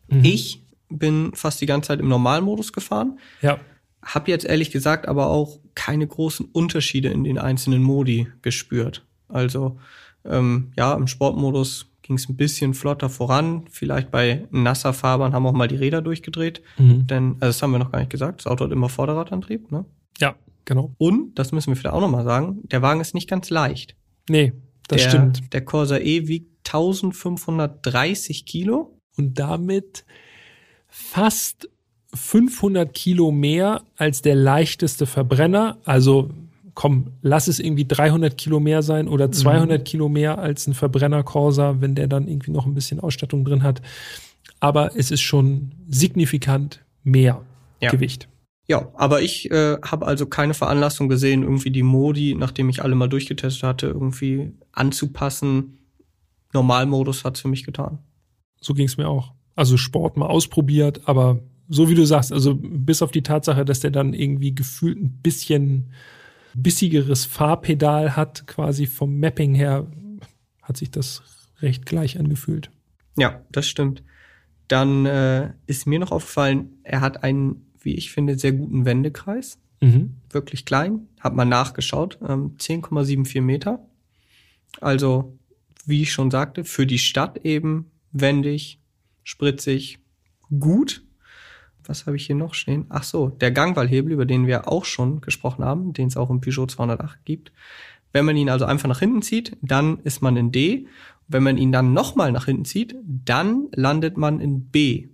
Mhm. 0.09 0.25
Ich 0.25 0.61
bin 0.89 1.31
fast 1.33 1.61
die 1.61 1.65
ganze 1.65 1.87
Zeit 1.87 2.01
im 2.01 2.09
Normalmodus 2.09 2.73
gefahren. 2.73 3.19
Ja. 3.41 3.59
Hab 4.01 4.27
jetzt 4.27 4.45
ehrlich 4.45 4.71
gesagt 4.71 5.07
aber 5.07 5.27
auch 5.27 5.59
keine 5.75 6.05
großen 6.05 6.47
Unterschiede 6.51 7.09
in 7.09 7.23
den 7.23 7.37
einzelnen 7.37 7.81
Modi 7.81 8.27
gespürt. 8.41 9.05
Also 9.29 9.79
ähm, 10.25 10.73
ja, 10.75 10.93
im 10.95 11.07
Sportmodus 11.07 11.85
ging 12.09 12.17
es 12.17 12.27
ein 12.27 12.35
bisschen 12.35 12.73
flotter 12.73 13.07
voran. 13.07 13.65
Vielleicht 13.69 14.09
bei 14.09 14.47
nasser 14.49 14.93
Fahrbahn 14.93 15.33
haben 15.33 15.45
auch 15.45 15.53
mal 15.53 15.67
die 15.67 15.75
Räder 15.75 16.01
durchgedreht. 16.01 16.63
Mhm. 16.79 17.05
Denn, 17.05 17.33
also 17.33 17.45
das 17.45 17.61
haben 17.61 17.71
wir 17.71 17.77
noch 17.77 17.91
gar 17.91 17.99
nicht 17.99 18.09
gesagt, 18.09 18.39
das 18.39 18.47
Auto 18.47 18.65
hat 18.65 18.71
immer 18.71 18.89
Vorderradantrieb, 18.89 19.71
ne? 19.71 19.85
Ja, 20.17 20.35
genau. 20.65 20.95
Und, 20.97 21.37
das 21.37 21.51
müssen 21.51 21.67
wir 21.67 21.75
vielleicht 21.75 21.93
auch 21.93 22.01
nochmal 22.01 22.23
sagen, 22.23 22.61
der 22.63 22.81
Wagen 22.81 22.99
ist 22.99 23.13
nicht 23.13 23.29
ganz 23.29 23.51
leicht. 23.51 23.95
Nee, 24.27 24.53
das 24.87 25.03
der, 25.03 25.09
stimmt. 25.09 25.53
Der 25.53 25.63
Corsa 25.63 25.99
E 25.99 26.27
wiegt 26.27 26.67
1530 26.67 28.45
Kilo. 28.45 28.97
Und 29.15 29.37
damit 29.37 30.03
fast 30.87 31.69
500 32.15 32.91
Kilo 32.91 33.31
mehr 33.31 33.83
als 33.97 34.23
der 34.23 34.33
leichteste 34.33 35.05
Verbrenner. 35.05 35.77
Also 35.83 36.31
komm, 36.79 37.07
lass 37.21 37.49
es 37.49 37.59
irgendwie 37.59 37.83
300 37.83 38.37
Kilo 38.37 38.61
mehr 38.61 38.81
sein 38.83 39.09
oder 39.09 39.29
200 39.29 39.79
mhm. 39.79 39.83
Kilo 39.83 40.07
mehr 40.07 40.39
als 40.39 40.65
ein 40.65 40.73
Verbrenner 40.73 41.23
Corsa, 41.23 41.81
wenn 41.81 41.93
der 41.93 42.07
dann 42.07 42.29
irgendwie 42.29 42.51
noch 42.51 42.65
ein 42.65 42.73
bisschen 42.73 43.01
Ausstattung 43.01 43.43
drin 43.43 43.63
hat. 43.63 43.81
Aber 44.61 44.95
es 44.95 45.11
ist 45.11 45.19
schon 45.19 45.73
signifikant 45.89 46.81
mehr 47.03 47.41
ja. 47.81 47.91
Gewicht. 47.91 48.29
Ja, 48.69 48.87
aber 48.93 49.21
ich 49.21 49.51
äh, 49.51 49.75
habe 49.81 50.07
also 50.07 50.25
keine 50.25 50.53
Veranlassung 50.53 51.09
gesehen, 51.09 51.43
irgendwie 51.43 51.71
die 51.71 51.83
Modi, 51.83 52.33
nachdem 52.33 52.69
ich 52.69 52.81
alle 52.81 52.95
mal 52.95 53.09
durchgetestet 53.09 53.63
hatte, 53.63 53.87
irgendwie 53.87 54.53
anzupassen. 54.71 55.79
Normalmodus 56.53 57.25
hat's 57.25 57.41
für 57.41 57.49
mich 57.49 57.65
getan. 57.65 57.99
So 58.61 58.73
ging's 58.73 58.95
mir 58.95 59.09
auch. 59.09 59.33
Also 59.53 59.75
Sport 59.75 60.15
mal 60.15 60.27
ausprobiert, 60.27 61.01
aber 61.09 61.41
so 61.67 61.89
wie 61.89 61.95
du 61.95 62.05
sagst, 62.05 62.31
also 62.31 62.55
bis 62.55 63.01
auf 63.01 63.11
die 63.11 63.23
Tatsache, 63.23 63.65
dass 63.65 63.81
der 63.81 63.91
dann 63.91 64.13
irgendwie 64.13 64.55
gefühlt 64.55 64.97
ein 64.97 65.19
bisschen 65.21 65.91
bissigeres 66.53 67.25
Fahrpedal 67.25 68.15
hat, 68.15 68.47
quasi 68.47 68.85
vom 68.85 69.19
Mapping 69.19 69.53
her, 69.53 69.87
hat 70.61 70.77
sich 70.77 70.91
das 70.91 71.21
recht 71.61 71.85
gleich 71.85 72.19
angefühlt. 72.19 72.69
Ja, 73.17 73.43
das 73.51 73.67
stimmt. 73.67 74.03
Dann 74.67 75.05
äh, 75.05 75.53
ist 75.65 75.87
mir 75.87 75.99
noch 75.99 76.11
aufgefallen, 76.11 76.79
er 76.83 77.01
hat 77.01 77.23
einen, 77.23 77.73
wie 77.79 77.95
ich 77.95 78.11
finde, 78.11 78.37
sehr 78.37 78.53
guten 78.53 78.85
Wendekreis. 78.85 79.59
Mhm. 79.81 80.17
Wirklich 80.29 80.65
klein. 80.65 81.07
Hab 81.19 81.35
mal 81.35 81.45
nachgeschaut. 81.45 82.19
Ähm, 82.21 82.55
10,74 82.57 83.41
Meter. 83.41 83.85
Also, 84.79 85.37
wie 85.85 86.03
ich 86.03 86.11
schon 86.11 86.29
sagte, 86.29 86.63
für 86.63 86.85
die 86.85 86.99
Stadt 86.99 87.45
eben 87.45 87.91
wendig, 88.11 88.79
spritzig, 89.23 89.99
gut 90.59 91.03
was 91.89 92.05
habe 92.05 92.15
ich 92.17 92.27
hier 92.27 92.35
noch 92.35 92.53
stehen? 92.53 92.85
Ach 92.89 93.03
so, 93.03 93.29
der 93.29 93.51
Gangwallhebel, 93.51 94.13
über 94.13 94.25
den 94.25 94.45
wir 94.45 94.71
auch 94.71 94.85
schon 94.85 95.21
gesprochen 95.21 95.65
haben, 95.65 95.91
den 95.91 96.07
es 96.07 96.17
auch 96.17 96.29
im 96.29 96.39
Peugeot 96.39 96.67
208 96.67 97.25
gibt. 97.25 97.51
Wenn 98.13 98.25
man 98.25 98.37
ihn 98.37 98.49
also 98.49 98.65
einfach 98.65 98.87
nach 98.87 98.99
hinten 98.99 99.23
zieht, 99.23 99.57
dann 99.61 99.99
ist 100.03 100.21
man 100.21 100.37
in 100.37 100.51
D. 100.51 100.87
Wenn 101.27 101.43
man 101.43 101.57
ihn 101.57 101.71
dann 101.71 101.93
nochmal 101.93 102.31
nach 102.31 102.45
hinten 102.45 102.65
zieht, 102.65 102.95
dann 103.03 103.67
landet 103.73 104.17
man 104.17 104.39
in 104.39 104.65
B. 104.65 105.07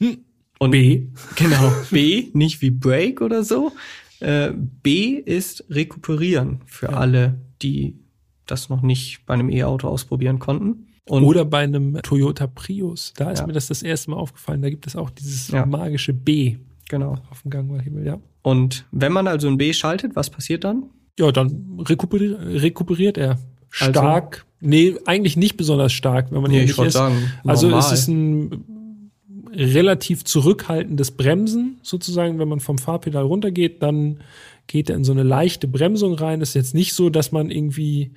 Hm. 0.00 0.18
Und 0.58 0.70
B? 0.72 1.08
Genau, 1.36 1.72
B, 1.90 2.28
nicht 2.34 2.60
wie 2.60 2.70
Break 2.70 3.20
oder 3.20 3.44
so. 3.44 3.72
Äh, 4.20 4.50
B 4.52 5.14
ist 5.14 5.64
rekuperieren 5.70 6.60
für 6.66 6.86
ja. 6.86 6.92
alle, 6.92 7.40
die 7.62 7.98
das 8.46 8.68
noch 8.68 8.82
nicht 8.82 9.26
bei 9.26 9.34
einem 9.34 9.50
E-Auto 9.50 9.88
ausprobieren 9.88 10.38
konnten. 10.38 10.85
Und 11.08 11.22
Oder 11.22 11.44
bei 11.44 11.60
einem 11.60 12.00
Toyota 12.02 12.48
Prius. 12.48 13.12
Da 13.16 13.30
ist 13.30 13.40
ja. 13.40 13.46
mir 13.46 13.52
das 13.52 13.68
das 13.68 13.82
erste 13.82 14.10
Mal 14.10 14.16
aufgefallen. 14.16 14.60
Da 14.60 14.70
gibt 14.70 14.86
es 14.86 14.96
auch 14.96 15.10
dieses 15.10 15.48
ja. 15.48 15.64
magische 15.64 16.12
B. 16.12 16.56
Genau. 16.88 17.16
Auf 17.30 17.42
dem 17.42 17.50
Gangwallhebel, 17.50 18.04
ja. 18.04 18.18
Und 18.42 18.86
wenn 18.90 19.12
man 19.12 19.28
also 19.28 19.48
ein 19.48 19.56
B 19.56 19.72
schaltet, 19.72 20.16
was 20.16 20.30
passiert 20.30 20.64
dann? 20.64 20.84
Ja, 21.18 21.30
dann 21.32 21.80
rekuperiert, 21.80 22.40
rekuperiert 22.40 23.18
er. 23.18 23.38
Also 23.78 23.92
stark. 23.92 24.46
Also, 24.60 24.68
nee, 24.68 24.96
eigentlich 25.06 25.36
nicht 25.36 25.56
besonders 25.56 25.92
stark, 25.92 26.32
wenn 26.32 26.42
man 26.42 26.50
nee, 26.50 26.58
ehrlich 26.58 26.78
ich 26.78 26.84
ist. 26.84 26.94
Sagen, 26.94 27.30
also 27.44 27.70
es 27.76 27.92
ist 27.92 28.08
ein 28.08 29.10
relativ 29.52 30.24
zurückhaltendes 30.24 31.12
Bremsen 31.12 31.78
sozusagen. 31.82 32.38
Wenn 32.38 32.48
man 32.48 32.60
vom 32.60 32.78
Fahrpedal 32.78 33.24
runtergeht, 33.24 33.82
dann 33.82 34.20
geht 34.66 34.90
er 34.90 34.96
in 34.96 35.04
so 35.04 35.12
eine 35.12 35.22
leichte 35.22 35.68
Bremsung 35.68 36.14
rein. 36.14 36.40
Das 36.40 36.50
ist 36.50 36.54
jetzt 36.54 36.74
nicht 36.74 36.94
so, 36.94 37.10
dass 37.10 37.32
man 37.32 37.50
irgendwie 37.50 38.12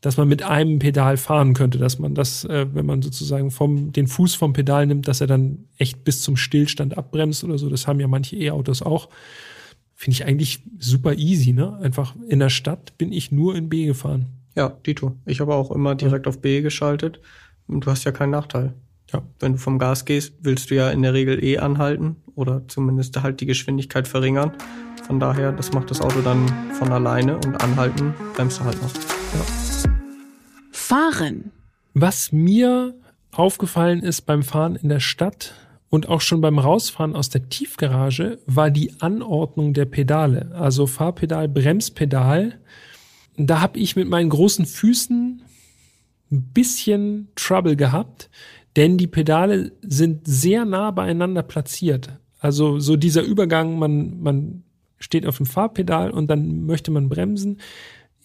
dass 0.00 0.16
man 0.16 0.28
mit 0.28 0.42
einem 0.42 0.78
Pedal 0.78 1.16
fahren 1.16 1.52
könnte, 1.52 1.78
dass 1.78 1.98
man 1.98 2.14
das, 2.14 2.44
äh, 2.44 2.66
wenn 2.72 2.86
man 2.86 3.02
sozusagen 3.02 3.50
vom, 3.50 3.92
den 3.92 4.06
Fuß 4.06 4.34
vom 4.34 4.52
Pedal 4.52 4.86
nimmt, 4.86 5.08
dass 5.08 5.20
er 5.20 5.26
dann 5.26 5.66
echt 5.76 6.04
bis 6.04 6.22
zum 6.22 6.36
Stillstand 6.36 6.96
abbremst 6.96 7.44
oder 7.44 7.58
so. 7.58 7.68
Das 7.68 7.86
haben 7.86 8.00
ja 8.00 8.08
manche 8.08 8.36
E-Autos 8.36 8.82
auch. 8.82 9.10
Finde 9.94 10.14
ich 10.14 10.24
eigentlich 10.24 10.62
super 10.78 11.14
easy, 11.14 11.52
ne? 11.52 11.78
Einfach 11.82 12.14
in 12.28 12.38
der 12.38 12.48
Stadt 12.48 12.96
bin 12.96 13.12
ich 13.12 13.30
nur 13.30 13.54
in 13.54 13.68
B 13.68 13.84
gefahren. 13.84 14.26
Ja, 14.56 14.70
Dito. 14.86 15.16
Ich 15.26 15.40
habe 15.40 15.54
auch 15.54 15.70
immer 15.70 15.94
direkt 15.94 16.24
ja. 16.24 16.30
auf 16.30 16.40
B 16.40 16.62
geschaltet. 16.62 17.20
Und 17.66 17.84
du 17.84 17.90
hast 17.90 18.04
ja 18.04 18.12
keinen 18.12 18.30
Nachteil. 18.30 18.72
Ja. 19.12 19.22
Wenn 19.38 19.52
du 19.52 19.58
vom 19.58 19.78
Gas 19.78 20.06
gehst, 20.06 20.34
willst 20.40 20.70
du 20.70 20.76
ja 20.76 20.90
in 20.90 21.02
der 21.02 21.12
Regel 21.12 21.42
E 21.44 21.58
anhalten 21.58 22.16
oder 22.34 22.66
zumindest 22.68 23.22
halt 23.22 23.40
die 23.40 23.46
Geschwindigkeit 23.46 24.08
verringern. 24.08 24.52
Von 25.06 25.20
daher, 25.20 25.52
das 25.52 25.72
macht 25.72 25.90
das 25.90 26.00
Auto 26.00 26.20
dann 26.22 26.46
von 26.78 26.90
alleine 26.90 27.36
und 27.36 27.62
anhalten 27.62 28.14
bremst 28.34 28.60
du 28.60 28.64
halt 28.64 28.80
noch. 28.80 28.94
Ja 28.94 29.69
fahren. 30.90 31.52
Was 31.94 32.32
mir 32.32 32.96
aufgefallen 33.30 34.02
ist 34.02 34.22
beim 34.22 34.42
Fahren 34.42 34.74
in 34.74 34.88
der 34.88 34.98
Stadt 34.98 35.54
und 35.88 36.08
auch 36.08 36.20
schon 36.20 36.40
beim 36.40 36.58
Rausfahren 36.58 37.14
aus 37.14 37.28
der 37.28 37.48
Tiefgarage, 37.48 38.38
war 38.46 38.72
die 38.72 39.00
Anordnung 39.00 39.72
der 39.72 39.84
Pedale. 39.84 40.50
Also 40.52 40.88
Fahrpedal, 40.88 41.48
Bremspedal. 41.48 42.58
Da 43.36 43.60
habe 43.60 43.78
ich 43.78 43.94
mit 43.94 44.08
meinen 44.08 44.30
großen 44.30 44.66
Füßen 44.66 45.42
ein 46.32 46.42
bisschen 46.52 47.28
Trouble 47.36 47.76
gehabt, 47.76 48.28
denn 48.74 48.98
die 48.98 49.06
Pedale 49.06 49.70
sind 49.82 50.26
sehr 50.26 50.64
nah 50.64 50.90
beieinander 50.90 51.44
platziert. 51.44 52.18
Also 52.40 52.80
so 52.80 52.96
dieser 52.96 53.22
Übergang, 53.22 53.78
man, 53.78 54.20
man 54.20 54.64
steht 54.98 55.24
auf 55.24 55.36
dem 55.36 55.46
Fahrpedal 55.46 56.10
und 56.10 56.26
dann 56.28 56.66
möchte 56.66 56.90
man 56.90 57.08
bremsen 57.08 57.58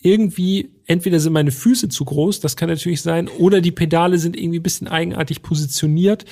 irgendwie, 0.01 0.69
entweder 0.85 1.19
sind 1.19 1.33
meine 1.33 1.51
Füße 1.51 1.89
zu 1.89 2.05
groß, 2.05 2.39
das 2.39 2.55
kann 2.55 2.69
natürlich 2.69 3.01
sein, 3.01 3.27
oder 3.27 3.59
die 3.59 3.71
Pedale 3.71 4.19
sind 4.19 4.37
irgendwie 4.37 4.59
ein 4.59 4.63
bisschen 4.63 4.87
eigenartig 4.87 5.41
positioniert. 5.41 6.25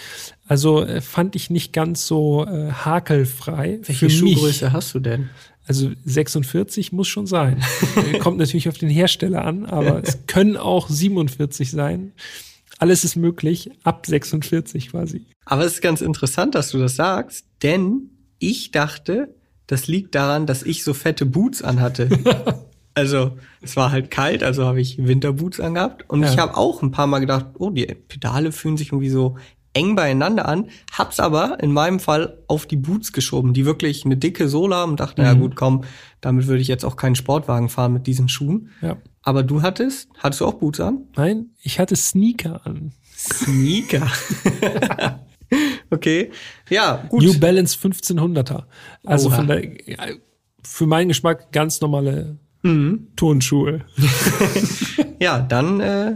Also 0.45 0.83
äh, 0.83 1.01
fand 1.01 1.35
ich 1.35 1.49
nicht 1.49 1.73
ganz 1.73 2.05
so 2.05 2.45
äh, 2.45 2.71
hakelfrei. 2.71 3.79
Welche 3.83 4.09
Schuhgröße 4.09 4.71
hast 4.71 4.93
du 4.93 4.99
denn? 4.99 5.29
Also 5.65 5.91
46 6.05 6.91
muss 6.91 7.07
schon 7.07 7.25
sein. 7.25 7.63
Kommt 8.19 8.37
natürlich 8.37 8.69
auf 8.69 8.77
den 8.77 8.89
Hersteller 8.89 9.45
an, 9.45 9.65
aber 9.65 10.03
es 10.03 10.19
können 10.27 10.57
auch 10.57 10.89
47 10.89 11.71
sein. 11.71 12.13
Alles 12.79 13.03
ist 13.03 13.15
möglich, 13.15 13.71
ab 13.83 14.05
46 14.05 14.91
quasi. 14.91 15.25
Aber 15.45 15.63
es 15.65 15.75
ist 15.75 15.81
ganz 15.81 16.01
interessant, 16.01 16.53
dass 16.55 16.69
du 16.71 16.79
das 16.79 16.95
sagst, 16.95 17.45
denn 17.61 18.09
ich 18.39 18.71
dachte, 18.71 19.33
das 19.67 19.87
liegt 19.87 20.15
daran, 20.15 20.45
dass 20.45 20.63
ich 20.63 20.83
so 20.83 20.93
fette 20.93 21.25
Boots 21.25 21.61
anhatte. 21.61 22.09
Also 22.95 23.37
es 23.61 23.75
war 23.75 23.91
halt 23.91 24.11
kalt, 24.11 24.43
also 24.43 24.65
habe 24.65 24.79
ich 24.79 25.03
Winterboots 25.03 25.59
angehabt. 25.59 26.09
Und 26.09 26.21
ja. 26.21 26.31
ich 26.31 26.37
habe 26.37 26.55
auch 26.57 26.81
ein 26.81 26.91
paar 26.91 27.07
Mal 27.07 27.19
gedacht, 27.19 27.47
oh, 27.57 27.69
die 27.69 27.85
Pedale 27.85 28.51
fühlen 28.51 28.77
sich 28.77 28.89
irgendwie 28.89 29.09
so 29.09 29.37
eng 29.73 29.95
beieinander 29.95 30.47
an. 30.47 30.69
Hab's 30.91 31.19
aber 31.19 31.57
in 31.61 31.71
meinem 31.71 31.99
Fall 31.99 32.37
auf 32.47 32.65
die 32.65 32.75
Boots 32.77 33.11
geschoben, 33.11 33.53
die 33.53 33.65
wirklich 33.65 34.05
eine 34.05 34.17
dicke 34.17 34.47
Sohle 34.47 34.75
haben 34.75 34.91
und 34.91 34.99
dachte, 34.99 35.21
mhm. 35.21 35.27
ja 35.27 35.33
gut, 35.33 35.55
komm, 35.55 35.83
damit 36.21 36.47
würde 36.47 36.61
ich 36.61 36.67
jetzt 36.67 36.85
auch 36.85 36.95
keinen 36.95 37.15
Sportwagen 37.15 37.69
fahren 37.69 37.93
mit 37.93 38.07
diesen 38.07 38.29
Schuhen. 38.29 38.69
Ja. 38.81 38.97
Aber 39.23 39.43
du 39.43 39.61
hattest, 39.61 40.09
hattest 40.19 40.41
du 40.41 40.45
auch 40.45 40.55
Boots 40.55 40.79
an? 40.79 41.07
Nein, 41.15 41.47
ich 41.61 41.79
hatte 41.79 41.95
Sneaker 41.95 42.65
an. 42.65 42.93
Sneaker. 43.15 44.07
okay. 45.89 46.31
Ja, 46.69 47.05
gut. 47.09 47.23
New 47.23 47.39
Balance 47.39 47.77
1500er. 47.77 48.63
Also 49.05 49.29
Oha. 49.29 49.37
von 49.37 49.47
der, 49.47 49.63
für 50.63 50.85
meinen 50.85 51.07
Geschmack 51.07 51.51
ganz 51.51 51.81
normale 51.81 52.37
Mhm. 52.63 53.07
Turnschuhe. 53.15 53.81
ja, 55.19 55.39
dann 55.39 55.79
äh, 55.79 56.15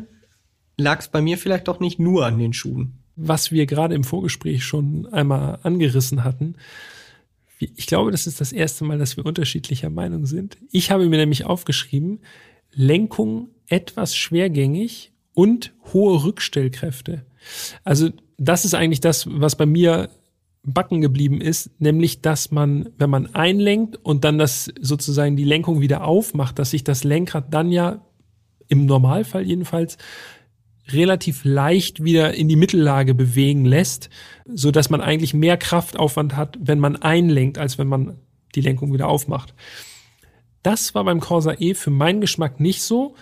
lag 0.77 0.99
es 0.99 1.09
bei 1.09 1.21
mir 1.21 1.37
vielleicht 1.37 1.67
doch 1.67 1.79
nicht 1.79 1.99
nur 1.99 2.25
an 2.25 2.39
den 2.39 2.53
Schuhen. 2.53 2.99
Was 3.15 3.51
wir 3.51 3.65
gerade 3.65 3.95
im 3.95 4.03
Vorgespräch 4.03 4.63
schon 4.63 5.07
einmal 5.07 5.59
angerissen 5.63 6.23
hatten, 6.23 6.55
ich 7.59 7.87
glaube, 7.87 8.11
das 8.11 8.27
ist 8.27 8.39
das 8.39 8.51
erste 8.51 8.83
Mal, 8.83 8.99
dass 8.99 9.17
wir 9.17 9.25
unterschiedlicher 9.25 9.89
Meinung 9.89 10.25
sind. 10.25 10.57
Ich 10.71 10.91
habe 10.91 11.07
mir 11.07 11.17
nämlich 11.17 11.45
aufgeschrieben, 11.45 12.19
Lenkung 12.71 13.49
etwas 13.67 14.15
schwergängig 14.15 15.11
und 15.33 15.73
hohe 15.93 16.23
Rückstellkräfte. 16.23 17.25
Also 17.83 18.09
das 18.37 18.65
ist 18.65 18.75
eigentlich 18.75 19.01
das, 19.01 19.25
was 19.27 19.55
bei 19.55 19.65
mir 19.65 20.09
backen 20.67 20.99
geblieben 20.99 21.39
ist, 21.39 21.71
nämlich 21.79 22.21
dass 22.21 22.51
man, 22.51 22.89
wenn 22.97 23.09
man 23.09 23.33
einlenkt 23.33 23.95
und 24.03 24.25
dann 24.25 24.37
das 24.37 24.71
sozusagen 24.79 25.37
die 25.37 25.45
Lenkung 25.45 25.79
wieder 25.79 26.03
aufmacht, 26.03 26.59
dass 26.59 26.71
sich 26.71 26.83
das 26.83 27.05
Lenkrad 27.05 27.53
dann 27.53 27.71
ja 27.71 28.05
im 28.67 28.85
Normalfall 28.85 29.43
jedenfalls 29.43 29.97
relativ 30.89 31.45
leicht 31.45 32.03
wieder 32.03 32.33
in 32.33 32.49
die 32.49 32.57
Mittellage 32.57 33.13
bewegen 33.13 33.63
lässt, 33.63 34.09
so 34.45 34.71
dass 34.71 34.89
man 34.89 34.99
eigentlich 34.99 35.33
mehr 35.33 35.55
Kraftaufwand 35.57 36.35
hat, 36.35 36.57
wenn 36.61 36.79
man 36.79 36.97
einlenkt, 36.97 37.57
als 37.57 37.77
wenn 37.77 37.87
man 37.87 38.17
die 38.53 38.61
Lenkung 38.61 38.93
wieder 38.93 39.07
aufmacht. 39.07 39.53
Das 40.63 40.93
war 40.95 41.05
beim 41.05 41.21
Corsa 41.21 41.53
E 41.59 41.75
für 41.75 41.91
meinen 41.91 42.19
Geschmack 42.19 42.59
nicht 42.59 42.81
so. 42.81 43.15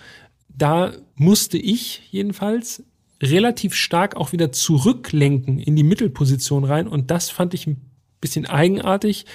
Da 0.48 0.94
musste 1.14 1.58
ich 1.58 2.08
jedenfalls 2.10 2.82
relativ 3.22 3.74
stark 3.74 4.16
auch 4.16 4.32
wieder 4.32 4.52
zurücklenken 4.52 5.58
in 5.58 5.76
die 5.76 5.82
Mittelposition 5.82 6.64
rein 6.64 6.88
und 6.88 7.10
das 7.10 7.30
fand 7.30 7.54
ich 7.54 7.66
ein 7.66 7.80
bisschen 8.20 8.46
eigenartig. 8.46 9.26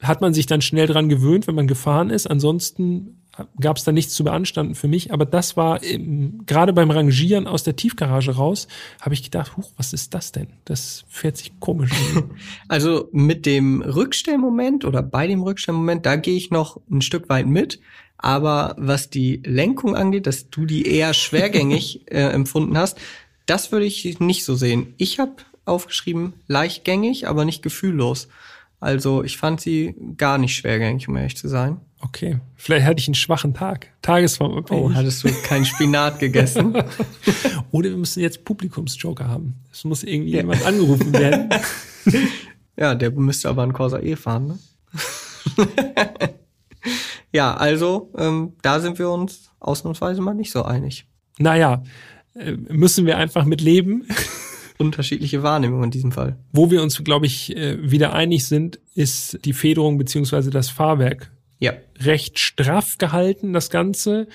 Hat 0.00 0.20
man 0.20 0.34
sich 0.34 0.46
dann 0.46 0.60
schnell 0.60 0.86
dran 0.86 1.08
gewöhnt, 1.08 1.46
wenn 1.46 1.54
man 1.54 1.66
gefahren 1.66 2.10
ist. 2.10 2.26
Ansonsten 2.26 3.22
gab 3.60 3.76
es 3.76 3.84
da 3.84 3.92
nichts 3.92 4.14
zu 4.14 4.24
beanstanden 4.24 4.74
für 4.74 4.88
mich. 4.88 5.12
Aber 5.12 5.24
das 5.24 5.56
war 5.56 5.80
gerade 5.80 6.72
beim 6.72 6.90
Rangieren 6.90 7.46
aus 7.46 7.64
der 7.64 7.76
Tiefgarage 7.76 8.32
raus, 8.32 8.68
habe 9.00 9.14
ich 9.14 9.22
gedacht, 9.22 9.56
huch, 9.56 9.72
was 9.76 9.92
ist 9.92 10.14
das 10.14 10.32
denn? 10.32 10.48
Das 10.64 11.04
fährt 11.08 11.36
sich 11.36 11.58
komisch. 11.60 11.90
also 12.68 13.08
mit 13.12 13.46
dem 13.46 13.82
Rückstellmoment 13.82 14.84
oder 14.84 15.02
bei 15.02 15.26
dem 15.26 15.42
Rückstellmoment, 15.42 16.06
da 16.06 16.16
gehe 16.16 16.36
ich 16.36 16.50
noch 16.50 16.80
ein 16.90 17.02
Stück 17.02 17.28
weit 17.28 17.46
mit. 17.46 17.80
Aber 18.18 18.74
was 18.78 19.10
die 19.10 19.42
Lenkung 19.44 19.96
angeht, 19.96 20.26
dass 20.26 20.50
du 20.50 20.64
die 20.64 20.86
eher 20.86 21.14
schwergängig 21.14 22.02
äh, 22.10 22.20
empfunden 22.20 22.76
hast, 22.76 22.98
das 23.46 23.72
würde 23.72 23.86
ich 23.86 24.20
nicht 24.20 24.44
so 24.44 24.54
sehen. 24.54 24.94
Ich 24.96 25.18
habe 25.18 25.32
aufgeschrieben 25.64 26.34
leichtgängig, 26.46 27.28
aber 27.28 27.44
nicht 27.44 27.62
gefühllos. 27.62 28.28
Also 28.80 29.24
ich 29.24 29.38
fand 29.38 29.60
sie 29.60 29.94
gar 30.16 30.38
nicht 30.38 30.56
schwergängig, 30.56 31.08
um 31.08 31.16
ehrlich 31.16 31.36
zu 31.36 31.48
sein. 31.48 31.80
Okay, 32.00 32.38
vielleicht 32.54 32.84
hatte 32.84 33.00
ich 33.00 33.08
einen 33.08 33.14
schwachen 33.14 33.54
Tag. 33.54 33.88
Tagesform. 34.02 34.62
Oh, 34.68 34.92
hattest 34.92 35.24
du 35.24 35.30
keinen 35.42 35.64
Spinat 35.64 36.18
gegessen? 36.18 36.74
Oder 37.70 37.88
wir 37.88 37.96
müssen 37.96 38.20
jetzt 38.20 38.44
Publikumsjoker 38.44 39.26
haben. 39.26 39.54
Es 39.72 39.84
muss 39.84 40.02
irgendwie 40.02 40.32
ja. 40.32 40.38
jemand 40.38 40.66
angerufen 40.66 41.14
werden. 41.14 41.48
ja, 42.76 42.94
der 42.94 43.10
müsste 43.12 43.48
aber 43.48 43.62
einen 43.62 43.72
Corsa 43.72 44.00
E 44.00 44.16
fahren, 44.16 44.48
ne? 44.48 44.58
Ja, 47.34 47.54
also 47.54 48.12
ähm, 48.16 48.52
da 48.62 48.78
sind 48.78 48.98
wir 49.00 49.10
uns 49.10 49.50
ausnahmsweise 49.58 50.22
mal 50.22 50.34
nicht 50.34 50.52
so 50.52 50.62
einig. 50.62 51.06
Naja, 51.38 51.82
äh, 52.34 52.52
müssen 52.52 53.06
wir 53.06 53.18
einfach 53.18 53.44
mit 53.44 53.60
leben 53.60 54.06
unterschiedliche 54.78 55.42
Wahrnehmungen 55.42 55.84
in 55.84 55.90
diesem 55.90 56.12
Fall. 56.12 56.38
Wo 56.52 56.70
wir 56.70 56.80
uns, 56.80 57.02
glaube 57.02 57.26
ich, 57.26 57.56
äh, 57.56 57.90
wieder 57.90 58.12
einig 58.12 58.46
sind, 58.46 58.78
ist 58.94 59.44
die 59.44 59.52
Federung 59.52 59.98
beziehungsweise 59.98 60.50
das 60.50 60.70
Fahrwerk. 60.70 61.32
Ja. 61.58 61.72
Recht 61.98 62.38
straff 62.38 62.98
gehalten, 62.98 63.52
das 63.52 63.68
Ganze. 63.68 64.28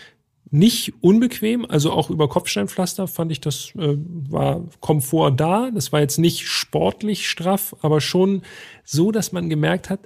Nicht 0.51 0.94
unbequem, 1.01 1.65
also 1.70 1.91
auch 1.91 2.10
über 2.10 2.27
Kopfsteinpflaster 2.27 3.08
fand 3.08 3.32
ich, 3.32 3.39
das 3.39 3.72
äh, 3.77 3.96
war 3.98 4.65
Komfort 4.82 5.32
da. 5.38 5.72
Das 5.72 5.94
war 5.94 6.01
jetzt 6.01 6.18
nicht 6.18 6.48
sportlich 6.48 7.29
straff, 7.29 7.75
aber 7.82 8.01
schon 8.01 8.41
so, 8.84 9.12
dass 9.13 9.32
man 9.32 9.48
gemerkt 9.48 9.89
hat, 9.89 10.01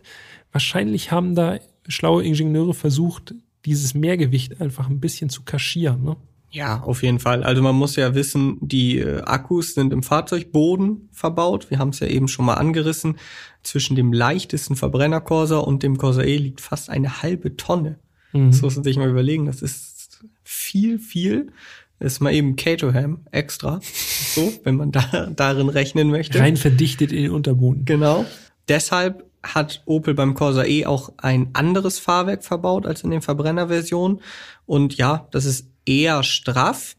wahrscheinlich 0.51 1.11
haben 1.11 1.33
da 1.33 1.59
schlaue 1.87 2.23
Ingenieure 2.23 2.73
versucht, 2.73 3.33
dieses 3.65 3.93
Mehrgewicht 3.93 4.61
einfach 4.61 4.89
ein 4.89 4.99
bisschen 4.99 5.29
zu 5.29 5.43
kaschieren. 5.43 6.03
Ne? 6.03 6.17
Ja, 6.53 6.81
auf 6.81 7.01
jeden 7.01 7.19
Fall. 7.19 7.43
Also 7.43 7.63
man 7.63 7.75
muss 7.75 7.95
ja 7.95 8.13
wissen, 8.13 8.57
die 8.61 8.99
äh, 8.99 9.21
Akkus 9.21 9.73
sind 9.73 9.91
im 9.91 10.03
Fahrzeugboden 10.03 11.09
verbaut. 11.11 11.71
Wir 11.71 11.79
haben 11.79 11.89
es 11.89 11.99
ja 11.99 12.07
eben 12.07 12.27
schon 12.27 12.45
mal 12.45 12.55
angerissen. 12.55 13.17
Zwischen 13.63 13.95
dem 13.95 14.13
leichtesten 14.13 14.75
Verbrenner 14.75 15.19
Corsa 15.19 15.57
und 15.57 15.81
dem 15.81 15.97
Corsa 15.97 16.21
E 16.21 16.37
liegt 16.37 16.61
fast 16.61 16.89
eine 16.89 17.23
halbe 17.23 17.57
Tonne. 17.57 17.97
Mhm. 18.33 18.51
Das 18.51 18.61
muss 18.61 18.75
man 18.75 18.83
sich 18.83 18.97
mal 18.97 19.09
überlegen. 19.09 19.47
Das 19.47 19.63
ist 19.63 20.23
viel, 20.43 20.99
viel. 20.99 21.51
Das 21.97 22.13
ist 22.13 22.19
mal 22.19 22.33
eben 22.33 22.55
Caterham 22.55 23.21
extra. 23.31 23.79
so, 24.35 24.53
wenn 24.63 24.75
man 24.75 24.91
da 24.91 25.31
darin 25.35 25.69
rechnen 25.69 26.11
möchte. 26.11 26.37
Rein 26.37 26.57
verdichtet 26.57 27.11
in 27.11 27.23
den 27.23 27.31
Unterboden. 27.31 27.85
Genau. 27.85 28.25
Deshalb 28.67 29.25
hat 29.43 29.83
Opel 29.85 30.13
beim 30.13 30.33
Corsa 30.33 30.63
E 30.63 30.85
auch 30.85 31.11
ein 31.17 31.49
anderes 31.53 31.99
Fahrwerk 31.99 32.43
verbaut 32.43 32.85
als 32.85 33.03
in 33.03 33.11
den 33.11 33.21
Verbrennerversionen. 33.21 34.21
Und 34.65 34.95
ja, 34.95 35.27
das 35.31 35.45
ist 35.45 35.69
eher 35.85 36.23
straff, 36.23 36.95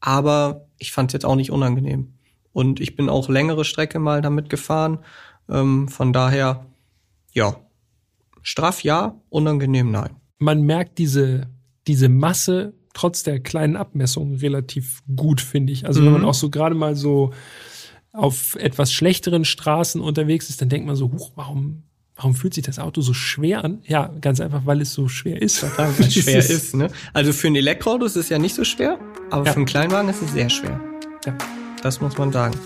aber 0.00 0.66
ich 0.78 0.92
fand 0.92 1.10
es 1.10 1.14
jetzt 1.14 1.24
auch 1.24 1.36
nicht 1.36 1.50
unangenehm. 1.50 2.14
Und 2.52 2.80
ich 2.80 2.96
bin 2.96 3.08
auch 3.08 3.28
längere 3.28 3.64
Strecke 3.64 3.98
mal 3.98 4.22
damit 4.22 4.50
gefahren. 4.50 4.98
Ähm, 5.48 5.88
von 5.88 6.12
daher, 6.12 6.66
ja, 7.32 7.56
straff 8.42 8.82
ja, 8.82 9.20
unangenehm 9.28 9.90
nein. 9.90 10.16
Man 10.38 10.62
merkt 10.62 10.98
diese, 10.98 11.48
diese 11.86 12.08
Masse 12.08 12.74
trotz 12.94 13.22
der 13.22 13.40
kleinen 13.40 13.76
Abmessung 13.76 14.36
relativ 14.36 15.02
gut, 15.14 15.40
finde 15.40 15.72
ich. 15.72 15.86
Also 15.86 16.00
mhm. 16.00 16.06
wenn 16.06 16.12
man 16.14 16.22
mhm. 16.22 16.28
auch 16.28 16.34
so 16.34 16.50
gerade 16.50 16.74
mal 16.74 16.96
so 16.96 17.32
auf 18.16 18.56
etwas 18.56 18.92
schlechteren 18.92 19.44
Straßen 19.44 20.00
unterwegs 20.00 20.48
ist, 20.48 20.60
dann 20.60 20.68
denkt 20.68 20.86
man 20.86 20.96
so, 20.96 21.12
huch, 21.12 21.32
warum 21.34 21.82
Warum 22.18 22.34
fühlt 22.34 22.54
sich 22.54 22.64
das 22.64 22.78
Auto 22.78 23.02
so 23.02 23.12
schwer 23.12 23.62
an? 23.62 23.82
Ja, 23.84 24.10
ganz 24.22 24.40
einfach, 24.40 24.64
weil 24.64 24.80
es 24.80 24.94
so 24.94 25.06
schwer 25.06 25.42
ist. 25.42 25.62
Weil 25.76 25.92
es 25.98 26.14
schwer 26.14 26.38
ist, 26.38 26.74
ne? 26.74 26.88
Also 27.12 27.34
für 27.34 27.48
ein 27.48 27.56
Elektroauto 27.56 28.06
ist 28.06 28.16
es 28.16 28.30
ja 28.30 28.38
nicht 28.38 28.54
so 28.54 28.64
schwer, 28.64 28.98
aber 29.28 29.44
ja. 29.44 29.52
für 29.52 29.58
einen 29.58 29.66
Kleinwagen 29.66 30.08
ist 30.08 30.22
es 30.22 30.32
sehr 30.32 30.48
schwer. 30.48 30.80
Ja, 31.26 31.36
das 31.82 32.00
muss 32.00 32.16
man 32.16 32.32
sagen. 32.32 32.58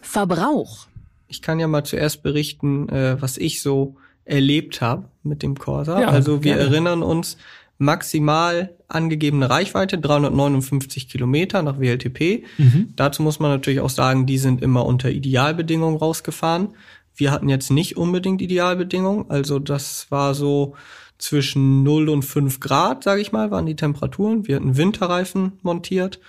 Verbrauch. 0.00 0.86
Ich 1.28 1.42
kann 1.42 1.60
ja 1.60 1.68
mal 1.68 1.84
zuerst 1.84 2.22
berichten, 2.22 2.88
äh, 2.88 3.20
was 3.20 3.36
ich 3.36 3.60
so 3.60 3.96
erlebt 4.24 4.80
habe 4.80 5.10
mit 5.22 5.42
dem 5.42 5.58
Corsa. 5.58 6.00
Ja, 6.00 6.08
also 6.08 6.42
wir 6.42 6.54
gerne. 6.54 6.70
erinnern 6.70 7.02
uns, 7.02 7.36
maximal 7.82 8.74
angegebene 8.88 9.50
Reichweite 9.50 9.98
359 9.98 11.08
Kilometer 11.08 11.62
nach 11.62 11.80
WLTP. 11.80 12.44
Mhm. 12.58 12.92
Dazu 12.96 13.22
muss 13.22 13.40
man 13.40 13.50
natürlich 13.50 13.80
auch 13.80 13.90
sagen, 13.90 14.26
die 14.26 14.38
sind 14.38 14.62
immer 14.62 14.86
unter 14.86 15.10
Idealbedingungen 15.10 15.96
rausgefahren. 15.96 16.68
Wir 17.14 17.30
hatten 17.30 17.48
jetzt 17.48 17.70
nicht 17.70 17.96
unbedingt 17.96 18.40
Idealbedingungen, 18.40 19.30
also 19.30 19.58
das 19.58 20.06
war 20.10 20.34
so 20.34 20.74
zwischen 21.18 21.82
0 21.82 22.08
und 22.08 22.24
5 22.24 22.58
Grad, 22.60 23.04
sage 23.04 23.20
ich 23.20 23.32
mal, 23.32 23.50
waren 23.50 23.66
die 23.66 23.76
Temperaturen. 23.76 24.48
Wir 24.48 24.56
hatten 24.56 24.76
Winterreifen 24.76 25.52
montiert 25.62 26.20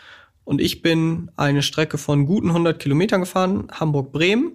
und 0.44 0.62
ich 0.62 0.82
bin 0.82 1.32
eine 1.36 1.64
Strecke 1.64 1.98
von 1.98 2.26
guten 2.26 2.50
100 2.50 2.80
Kilometern 2.80 3.22
gefahren, 3.22 3.68
Hamburg-Bremen 3.72 4.52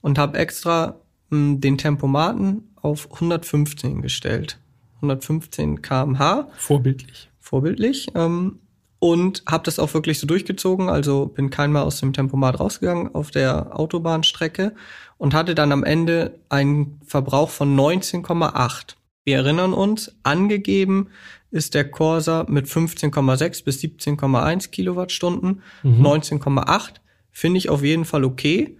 und 0.00 0.18
habe 0.18 0.38
extra 0.38 1.00
mh, 1.30 1.38
hm, 1.38 1.60
den 1.60 1.78
Tempomaten 1.78 2.70
auf 2.76 3.12
115 3.12 4.02
gestellt. 4.02 4.58
115 4.98 5.82
kmh. 5.82 6.48
Vorbildlich. 6.56 7.30
Vorbildlich. 7.40 8.08
Ähm, 8.14 8.60
und 9.00 9.44
habe 9.46 9.64
das 9.64 9.78
auch 9.78 9.94
wirklich 9.94 10.18
so 10.18 10.26
durchgezogen. 10.26 10.88
Also 10.88 11.26
bin 11.26 11.50
keinmal 11.50 11.84
aus 11.84 12.00
dem 12.00 12.12
Tempomat 12.12 12.58
rausgegangen 12.58 13.14
auf 13.14 13.30
der 13.30 13.78
Autobahnstrecke 13.78 14.74
und 15.18 15.34
hatte 15.34 15.54
dann 15.54 15.72
am 15.72 15.84
Ende 15.84 16.38
einen 16.48 17.00
Verbrauch 17.06 17.50
von 17.50 17.76
19,8. 17.76 18.96
Wir 19.24 19.36
erinnern 19.36 19.72
uns, 19.72 20.16
angegeben 20.22 21.08
ist 21.50 21.74
der 21.74 21.90
Corsa 21.90 22.46
mit 22.48 22.66
15,6 22.66 23.64
bis 23.64 23.80
17,1 23.80 24.70
Kilowattstunden. 24.70 25.62
Mhm. 25.82 26.06
19,8 26.06 26.94
finde 27.30 27.58
ich 27.58 27.68
auf 27.68 27.82
jeden 27.82 28.04
Fall 28.04 28.24
okay. 28.24 28.77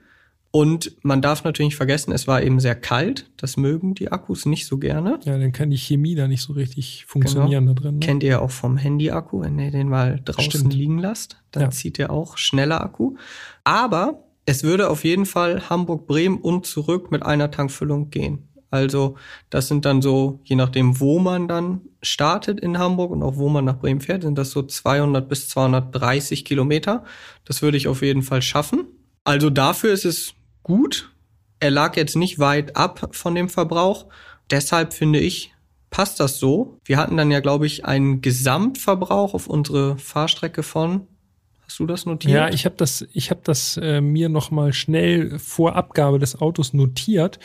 Und 0.51 0.97
man 1.03 1.21
darf 1.21 1.45
natürlich 1.45 1.69
nicht 1.69 1.77
vergessen, 1.77 2.11
es 2.13 2.27
war 2.27 2.43
eben 2.43 2.59
sehr 2.59 2.75
kalt. 2.75 3.31
Das 3.37 3.59
mögen 3.59 3.95
die 3.95 4.11
Akkus 4.11 4.47
nicht 4.47 4.67
so 4.67 4.79
gerne. 4.79 5.21
Ja, 5.25 5.37
dann 5.37 5.53
kann 5.53 5.69
die 5.71 5.77
Chemie 5.77 6.15
da 6.15 6.27
nicht 6.27 6.43
so 6.43 6.55
richtig 6.55 7.05
funktionieren 7.07 7.67
genau. 7.67 7.75
da 7.75 7.83
drin. 7.83 7.95
Ne? 7.99 8.01
Kennt 8.01 8.23
ihr 8.23 8.31
ja 8.31 8.39
auch 8.41 8.51
vom 8.51 8.79
Handy-Akku, 8.79 9.43
wenn 9.43 9.59
ihr 9.59 9.71
den 9.71 9.89
mal 9.89 10.21
draußen 10.25 10.51
Stimmt. 10.51 10.75
liegen 10.75 10.99
lasst, 10.99 11.43
dann 11.51 11.65
ja. 11.65 11.71
zieht 11.71 11.99
er 11.99 12.11
auch 12.11 12.39
schneller 12.39 12.83
Akku. 12.83 13.17
Aber 13.65 14.25
es 14.47 14.63
würde 14.63 14.89
auf 14.89 15.05
jeden 15.05 15.27
Fall 15.27 15.69
Hamburg-Bremen 15.69 16.39
und 16.39 16.65
zurück 16.65 17.11
mit 17.11 17.23
einer 17.23 17.51
Tankfüllung 17.51 18.09
gehen. 18.09 18.49
Also 18.71 19.17
das 19.51 19.69
sind 19.69 19.85
dann 19.85 20.01
so, 20.03 20.41
je 20.45 20.57
nachdem, 20.57 21.01
wo 21.01 21.19
man 21.19 21.49
dann 21.49 21.83
startet 22.03 22.61
in 22.61 22.79
Hamburg 22.79 23.11
und 23.11 23.23
auch 23.23 23.37
wo 23.37 23.49
man 23.49 23.65
nach 23.65 23.79
Bremen 23.79 24.01
fährt, 24.01 24.23
sind 24.23 24.37
das 24.37 24.51
so 24.51 24.63
200 24.63 25.29
bis 25.29 25.49
230 25.49 26.45
Kilometer. 26.45 27.05
Das 27.45 27.61
würde 27.61 27.77
ich 27.77 27.89
auf 27.89 28.03
jeden 28.03 28.23
Fall 28.23 28.43
schaffen. 28.43 28.87
Also 29.25 29.51
dafür 29.51 29.93
ist 29.93 30.05
es 30.05 30.35
gut. 30.69 31.11
Er 31.61 31.73
lag 31.73 31.97
jetzt 31.97 32.15
nicht 32.15 32.39
weit 32.39 32.77
ab 32.77 33.17
von 33.17 33.35
dem 33.35 33.49
Verbrauch. 33.49 34.07
Deshalb 34.51 34.93
finde 34.93 35.19
ich, 35.19 35.53
passt 35.91 36.21
das 36.21 36.39
so. 36.39 36.79
Wir 36.85 36.99
hatten 36.99 37.17
dann 37.17 37.31
ja, 37.31 37.41
glaube 37.41 37.67
ich, 37.67 37.85
einen 37.85 38.21
Gesamtverbrauch 38.21 39.35
auf 39.35 39.49
unsere 39.49 39.99
Fahrstrecke 39.99 40.63
von 40.63 41.09
Hast 41.69 41.81
du 41.81 41.87
das 41.87 42.07
notiert? 42.07 42.33
Ja, 42.33 42.49
ich 42.49 42.65
habe 42.65 42.77
das, 42.79 43.07
ich 43.13 43.31
habe 43.31 43.43
das 43.45 43.77
äh, 43.77 44.01
mir 44.01 44.31
noch 44.31 44.51
mal 44.51 44.73
schnell 44.73 45.39
vor 45.39 45.77
Abgabe 45.77 46.19
des 46.19 46.41
Autos 46.41 46.73
notiert. 46.73 47.39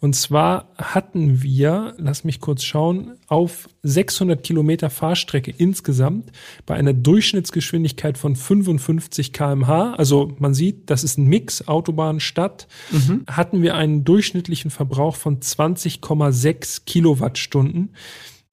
Und 0.00 0.16
zwar 0.16 0.72
hatten 0.76 1.44
wir, 1.44 1.94
lass 1.96 2.24
mich 2.24 2.40
kurz 2.40 2.64
schauen, 2.64 3.12
auf 3.28 3.68
600 3.84 4.42
Kilometer 4.42 4.90
Fahrstrecke 4.90 5.54
insgesamt 5.56 6.32
bei 6.66 6.74
einer 6.74 6.92
Durchschnittsgeschwindigkeit 6.92 8.18
von 8.18 8.34
55 8.34 9.32
km/h. 9.32 9.94
Also 9.94 10.32
man 10.38 10.54
sieht, 10.54 10.90
das 10.90 11.04
ist 11.04 11.16
ein 11.16 11.26
Mix 11.26 11.68
Autobahn 11.68 12.18
Stadt. 12.18 12.66
Mhm. 12.90 13.22
Hatten 13.28 13.62
wir 13.62 13.76
einen 13.76 14.02
durchschnittlichen 14.02 14.72
Verbrauch 14.72 15.14
von 15.14 15.38
20,6 15.38 16.84
Kilowattstunden. 16.84 17.94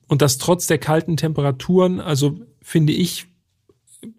Und 0.07 0.21
das 0.21 0.37
trotz 0.37 0.67
der 0.67 0.77
kalten 0.77 1.17
Temperaturen. 1.17 1.99
Also 1.99 2.41
finde 2.61 2.93
ich 2.93 3.25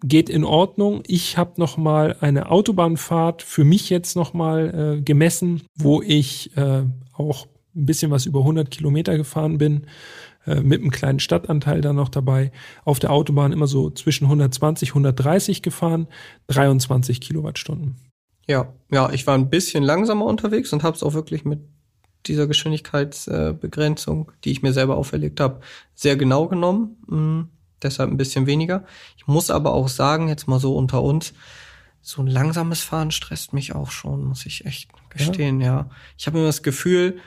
geht 0.03 0.29
in 0.29 0.43
Ordnung. 0.43 1.03
Ich 1.07 1.37
habe 1.37 1.53
noch 1.57 1.77
mal 1.77 2.15
eine 2.21 2.49
Autobahnfahrt 2.49 3.41
für 3.41 3.63
mich 3.63 3.89
jetzt 3.89 4.15
noch 4.15 4.33
mal 4.33 4.97
äh, 4.97 5.01
gemessen, 5.01 5.63
wo 5.75 6.01
ich 6.01 6.55
äh, 6.57 6.83
auch 7.13 7.47
ein 7.75 7.85
bisschen 7.85 8.11
was 8.11 8.25
über 8.25 8.39
100 8.39 8.71
Kilometer 8.71 9.17
gefahren 9.17 9.57
bin, 9.57 9.87
äh, 10.45 10.61
mit 10.61 10.81
einem 10.81 10.91
kleinen 10.91 11.19
Stadtanteil 11.19 11.81
dann 11.81 11.95
noch 11.95 12.09
dabei. 12.09 12.51
Auf 12.85 12.99
der 12.99 13.11
Autobahn 13.11 13.51
immer 13.51 13.67
so 13.67 13.89
zwischen 13.89 14.25
120, 14.25 14.89
130 14.89 15.61
gefahren, 15.61 16.07
23 16.47 17.21
Kilowattstunden. 17.21 17.95
Ja, 18.47 18.73
ja, 18.91 19.11
ich 19.11 19.27
war 19.27 19.35
ein 19.35 19.49
bisschen 19.49 19.83
langsamer 19.83 20.25
unterwegs 20.25 20.71
und 20.71 20.83
habe 20.83 20.95
es 20.95 21.03
auch 21.03 21.13
wirklich 21.13 21.43
mit 21.43 21.59
dieser 22.25 22.47
Geschwindigkeitsbegrenzung, 22.47 24.31
die 24.43 24.51
ich 24.51 24.61
mir 24.61 24.73
selber 24.73 24.97
auferlegt 24.97 25.39
habe, 25.39 25.59
sehr 25.95 26.15
genau 26.15 26.47
genommen. 26.47 27.49
Deshalb 27.81 28.09
ein 28.09 28.17
bisschen 28.17 28.47
weniger. 28.47 28.85
Ich 29.17 29.27
muss 29.27 29.49
aber 29.49 29.73
auch 29.73 29.87
sagen, 29.87 30.27
jetzt 30.27 30.47
mal 30.47 30.59
so 30.59 30.75
unter 30.75 31.03
uns, 31.03 31.33
so 32.01 32.21
ein 32.21 32.27
langsames 32.27 32.81
Fahren 32.81 33.11
stresst 33.11 33.53
mich 33.53 33.75
auch 33.75 33.91
schon, 33.91 34.23
muss 34.25 34.45
ich 34.45 34.65
echt 34.65 34.89
gestehen, 35.09 35.59
ja. 35.59 35.67
ja. 35.67 35.89
Ich 36.17 36.25
habe 36.25 36.37
immer 36.37 36.47
das 36.47 36.63
Gefühl, 36.63 37.19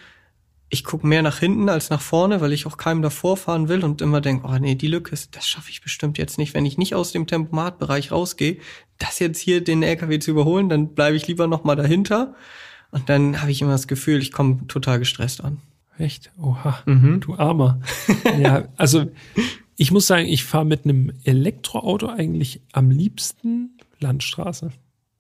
ich 0.71 0.85
gucke 0.85 1.07
mehr 1.07 1.23
nach 1.23 1.39
hinten 1.39 1.69
als 1.69 1.91
nach 1.91 2.01
vorne, 2.01 2.41
weil 2.41 2.53
ich 2.53 2.65
auch 2.65 2.77
keinem 2.77 3.03
davor 3.03 3.37
fahren 3.37 3.69
will 3.69 3.85
und 3.85 4.01
immer 4.01 4.21
denke, 4.21 4.47
oh 4.47 4.57
nee, 4.59 4.77
die 4.77 4.87
Lücke, 4.87 5.17
das 5.33 5.47
schaffe 5.47 5.71
ich 5.71 5.83
bestimmt 5.83 6.17
jetzt 6.17 6.39
nicht. 6.39 6.55
Wenn 6.55 6.65
ich 6.65 6.79
nicht 6.79 6.95
aus 6.95 7.11
dem 7.11 7.27
Tempomatbereich 7.27 8.13
rausgehe, 8.13 8.59
das 8.99 9.19
jetzt 9.19 9.41
hier 9.41 9.63
den 9.63 9.83
LKW 9.83 10.21
zu 10.21 10.31
überholen, 10.31 10.69
dann 10.69 10.95
bleibe 10.95 11.17
ich 11.17 11.27
lieber 11.27 11.49
noch 11.49 11.65
mal 11.65 11.75
dahinter. 11.75 12.35
Und 12.93 13.09
dann 13.09 13.43
habe 13.43 13.51
ich 13.51 13.61
immer 13.61 13.73
das 13.73 13.89
Gefühl, 13.89 14.21
ich 14.21 14.33
komme 14.33 14.67
total 14.69 15.01
gestresst 15.01 15.43
an. 15.43 15.61
Echt? 15.99 16.31
Oha, 16.41 16.79
mhm. 16.87 17.21
du 17.21 17.35
Armer. 17.35 17.81
ja, 18.39 18.69
also 18.77 19.11
ich 19.81 19.93
muss 19.93 20.07
sagen, 20.07 20.27
ich 20.27 20.45
fahre 20.45 20.67
mit 20.67 20.85
einem 20.85 21.11
Elektroauto 21.25 22.09
eigentlich 22.09 22.61
am 22.73 22.91
liebsten 22.91 23.79
Landstraße. 23.99 24.73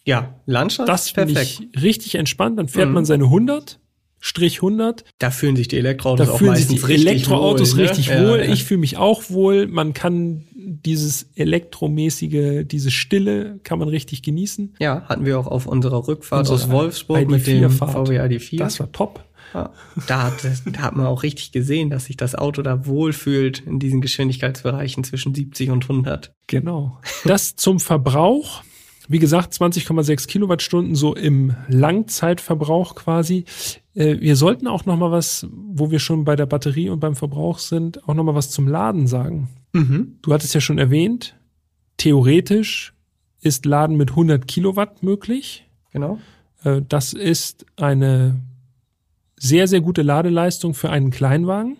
Ja, 0.05 0.35
Landstraße 0.44 0.87
das 0.87 1.12
perfekt. 1.14 1.62
Ich 1.73 1.83
richtig 1.83 2.16
entspannt. 2.16 2.59
Dann 2.59 2.68
fährt 2.68 2.88
mhm. 2.88 2.94
man 2.94 3.05
seine 3.07 3.25
100, 3.25 3.81
Strich 4.18 4.57
100. 4.57 5.05
Da 5.18 5.31
fühlen 5.31 5.57
sich 5.57 5.68
die 5.68 5.79
Elektroautos 5.79 6.27
da 6.27 6.33
auch 6.35 6.38
fühlen 6.38 6.57
sich 6.57 6.66
die 6.66 6.75
richtig 6.75 7.07
Elektroautos 7.07 7.75
wohl, 7.75 7.85
richtig 7.85 8.11
ne? 8.11 8.29
wohl. 8.29 8.38
Ja, 8.40 8.44
ja. 8.44 8.53
Ich 8.53 8.64
fühle 8.64 8.81
mich 8.81 8.99
auch 8.99 9.31
wohl. 9.31 9.66
Man 9.66 9.94
kann 9.94 10.44
dieses 10.55 11.31
elektromäßige, 11.37 12.66
diese 12.66 12.90
Stille 12.90 13.61
kann 13.64 13.79
man 13.79 13.88
richtig 13.88 14.23
genießen. 14.23 14.75
Ja, 14.79 15.07
hatten 15.09 15.25
wir 15.25 15.40
auch 15.40 15.46
auf 15.46 15.66
unserer 15.66 16.07
Rückfahrt 16.07 16.40
Unsere 16.40 16.57
aus 16.57 16.70
Wolfsburg 16.70 17.31
mit 17.31 17.46
dem 17.46 17.64
ID4-Fahrt. 17.64 18.09
VW 18.09 18.20
ID4. 18.20 18.59
Das 18.59 18.79
war 18.79 18.92
top. 18.92 19.25
Da, 19.53 20.23
hat, 20.25 20.35
da 20.45 20.81
hat 20.83 20.97
man 20.97 21.07
auch 21.07 21.23
richtig 21.23 21.53
gesehen, 21.53 21.91
dass 21.91 22.05
sich 22.07 22.17
das 22.17 22.35
Auto 22.35 22.63
da 22.63 22.87
wohlfühlt 22.87 23.61
in 23.61 23.79
diesen 23.79 24.01
Geschwindigkeitsbereichen 24.01 25.05
zwischen 25.05 25.35
70 25.35 25.71
und 25.71 25.85
100. 25.85 26.33
Genau. 26.47 26.99
Das 27.25 27.57
zum 27.57 27.81
Verbrauch. 27.81 28.63
Wie 29.09 29.19
gesagt, 29.19 29.53
20,6 29.55 30.29
Kilowattstunden 30.29 30.95
so 30.95 31.15
im 31.17 31.57
Langzeitverbrauch 31.69 32.95
quasi. 32.95 33.45
Äh, 33.95 34.21
Wir 34.21 34.37
sollten 34.37 34.69
auch 34.69 34.87
noch 34.87 34.97
mal 34.97 35.11
was, 35.11 35.47
wo 35.51 35.91
wir 35.91 35.99
schon 35.99 36.25
bei 36.25 36.37
der 36.37 36.47
Batterie 36.47 36.91
und 36.91 37.01
beim 37.01 37.17
Verbrauch 37.17 37.59
sind, 37.59 38.09
auch 38.09 38.15
noch 38.15 38.23
mal 38.25 38.37
was 38.37 38.51
zum 38.51 38.69
Laden 38.69 39.07
sagen. 39.09 39.49
Mhm. 39.73 40.19
Du 40.23 40.33
hattest 40.33 40.55
ja 40.55 40.61
schon 40.61 40.79
erwähnt, 40.79 41.35
theoretisch 41.97 42.95
ist 43.41 43.67
Laden 43.67 43.97
mit 43.97 44.11
100 44.11 44.47
Kilowatt 44.47 45.03
möglich. 45.03 45.67
Genau. 45.93 46.19
Äh, 46.65 46.83
Das 46.89 47.13
ist 47.13 47.67
eine 47.77 48.41
sehr, 49.40 49.66
sehr 49.66 49.81
gute 49.81 50.03
Ladeleistung 50.03 50.74
für 50.74 50.90
einen 50.90 51.11
Kleinwagen. 51.11 51.79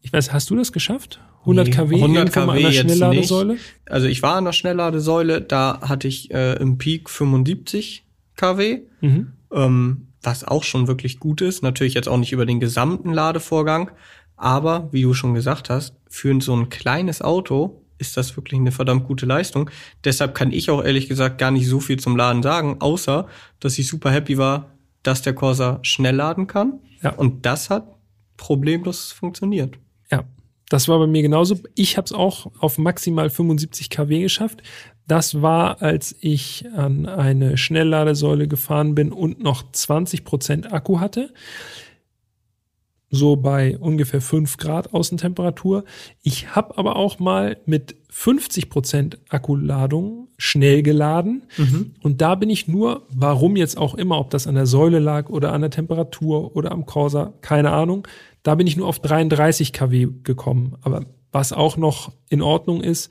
Ich 0.00 0.12
weiß, 0.12 0.32
hast 0.32 0.50
du 0.50 0.56
das 0.56 0.72
geschafft? 0.72 1.20
100 1.40 1.66
Nee, 1.68 1.72
kW 1.72 1.94
100 1.96 2.16
irgendwo 2.36 2.40
mal 2.40 2.52
an 2.52 2.58
kW 2.58 2.62
der 2.62 2.72
Schnellladesäule? 2.72 3.56
Also 3.86 4.06
ich 4.06 4.22
war 4.22 4.36
an 4.36 4.44
der 4.44 4.52
Schnellladesäule, 4.52 5.42
da 5.42 5.80
hatte 5.82 6.08
ich 6.08 6.30
äh, 6.32 6.54
im 6.54 6.78
Peak 6.78 7.10
75 7.10 8.04
kW, 8.36 8.80
Mhm. 9.00 9.32
ähm, 9.52 10.06
was 10.22 10.44
auch 10.44 10.64
schon 10.64 10.86
wirklich 10.86 11.18
gut 11.20 11.40
ist. 11.40 11.62
Natürlich 11.62 11.94
jetzt 11.94 12.08
auch 12.08 12.16
nicht 12.16 12.32
über 12.32 12.46
den 12.46 12.60
gesamten 12.60 13.12
Ladevorgang, 13.12 13.90
aber 14.36 14.88
wie 14.92 15.02
du 15.02 15.14
schon 15.14 15.34
gesagt 15.34 15.68
hast, 15.68 15.94
für 16.08 16.40
so 16.40 16.54
ein 16.56 16.68
kleines 16.68 17.22
Auto 17.22 17.82
ist 17.98 18.16
das 18.16 18.36
wirklich 18.36 18.58
eine 18.58 18.72
verdammt 18.72 19.04
gute 19.04 19.26
Leistung. 19.26 19.68
Deshalb 20.04 20.34
kann 20.34 20.52
ich 20.52 20.70
auch 20.70 20.82
ehrlich 20.82 21.08
gesagt 21.08 21.38
gar 21.38 21.50
nicht 21.50 21.68
so 21.68 21.78
viel 21.80 21.98
zum 21.98 22.16
Laden 22.16 22.42
sagen, 22.42 22.76
außer 22.80 23.26
dass 23.60 23.78
ich 23.78 23.86
super 23.88 24.10
happy 24.10 24.38
war, 24.38 24.71
dass 25.02 25.22
der 25.22 25.34
Corsa 25.34 25.78
schnell 25.82 26.16
laden 26.16 26.46
kann. 26.46 26.80
Ja. 27.02 27.14
Und 27.14 27.46
das 27.46 27.70
hat 27.70 27.86
problemlos 28.36 29.12
funktioniert. 29.12 29.78
Ja, 30.10 30.24
das 30.68 30.88
war 30.88 30.98
bei 30.98 31.06
mir 31.06 31.22
genauso. 31.22 31.58
Ich 31.74 31.96
habe 31.96 32.06
es 32.06 32.12
auch 32.12 32.50
auf 32.58 32.78
maximal 32.78 33.30
75 33.30 33.90
kW 33.90 34.22
geschafft. 34.22 34.62
Das 35.06 35.42
war, 35.42 35.82
als 35.82 36.14
ich 36.20 36.64
an 36.74 37.06
eine 37.06 37.56
Schnellladesäule 37.56 38.48
gefahren 38.48 38.94
bin 38.94 39.12
und 39.12 39.42
noch 39.42 39.70
20 39.72 40.24
Prozent 40.24 40.72
Akku 40.72 41.00
hatte. 41.00 41.34
So 43.14 43.36
bei 43.36 43.76
ungefähr 43.78 44.22
5 44.22 44.56
Grad 44.56 44.94
Außentemperatur. 44.94 45.84
Ich 46.22 46.56
habe 46.56 46.78
aber 46.78 46.96
auch 46.96 47.18
mal 47.18 47.58
mit 47.66 47.94
50 48.08 48.70
Prozent 48.70 49.18
Akkuladung 49.28 50.28
schnell 50.38 50.82
geladen. 50.82 51.42
Und 52.02 52.22
da 52.22 52.34
bin 52.34 52.48
ich 52.48 52.68
nur, 52.68 53.06
warum 53.14 53.56
jetzt 53.56 53.76
auch 53.76 53.94
immer, 53.94 54.18
ob 54.18 54.30
das 54.30 54.46
an 54.46 54.54
der 54.54 54.64
Säule 54.64 54.98
lag 54.98 55.28
oder 55.28 55.52
an 55.52 55.60
der 55.60 55.70
Temperatur 55.70 56.56
oder 56.56 56.72
am 56.72 56.86
Corsa, 56.86 57.34
keine 57.42 57.70
Ahnung. 57.70 58.08
Da 58.42 58.54
bin 58.54 58.66
ich 58.66 58.78
nur 58.78 58.86
auf 58.86 58.98
33 58.98 59.74
kW 59.74 60.08
gekommen. 60.24 60.76
Aber 60.80 61.04
was 61.32 61.52
auch 61.52 61.76
noch 61.76 62.12
in 62.30 62.40
Ordnung 62.40 62.80
ist, 62.80 63.10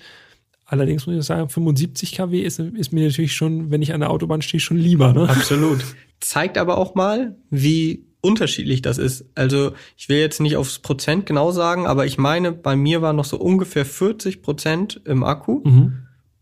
allerdings 0.66 1.06
muss 1.06 1.16
ich 1.16 1.24
sagen, 1.24 1.48
75 1.48 2.14
kW 2.14 2.42
ist, 2.42 2.60
ist 2.60 2.92
mir 2.92 3.06
natürlich 3.06 3.34
schon, 3.34 3.70
wenn 3.70 3.84
ich 3.84 3.94
an 3.94 4.00
der 4.00 4.10
Autobahn 4.10 4.42
stehe, 4.42 4.60
schon 4.60 4.78
lieber. 4.78 5.14
Ne? 5.14 5.30
Absolut. 5.30 5.86
Zeigt 6.20 6.58
aber 6.58 6.80
auch 6.80 6.96
mal, 6.96 7.38
wie 7.52 8.11
unterschiedlich 8.22 8.82
das 8.82 8.98
ist. 8.98 9.26
Also 9.36 9.72
ich 9.98 10.08
will 10.10 10.18
jetzt 10.20 10.40
nicht 10.40 10.56
aufs 10.58 10.80
Prozent 10.80 11.26
genau 11.26 11.52
sagen, 11.52 11.88
aber 11.88 12.06
ich 12.06 12.18
meine, 12.18 12.52
bei 12.52 12.76
mir 12.76 13.02
war 13.02 13.14
noch 13.14 13.26
so 13.26 13.38
ungefähr 13.38 13.86
40 13.86 14.42
Prozent 14.42 15.02
im 15.06 15.24
Akku 15.24 15.62
Mhm. 15.64 15.94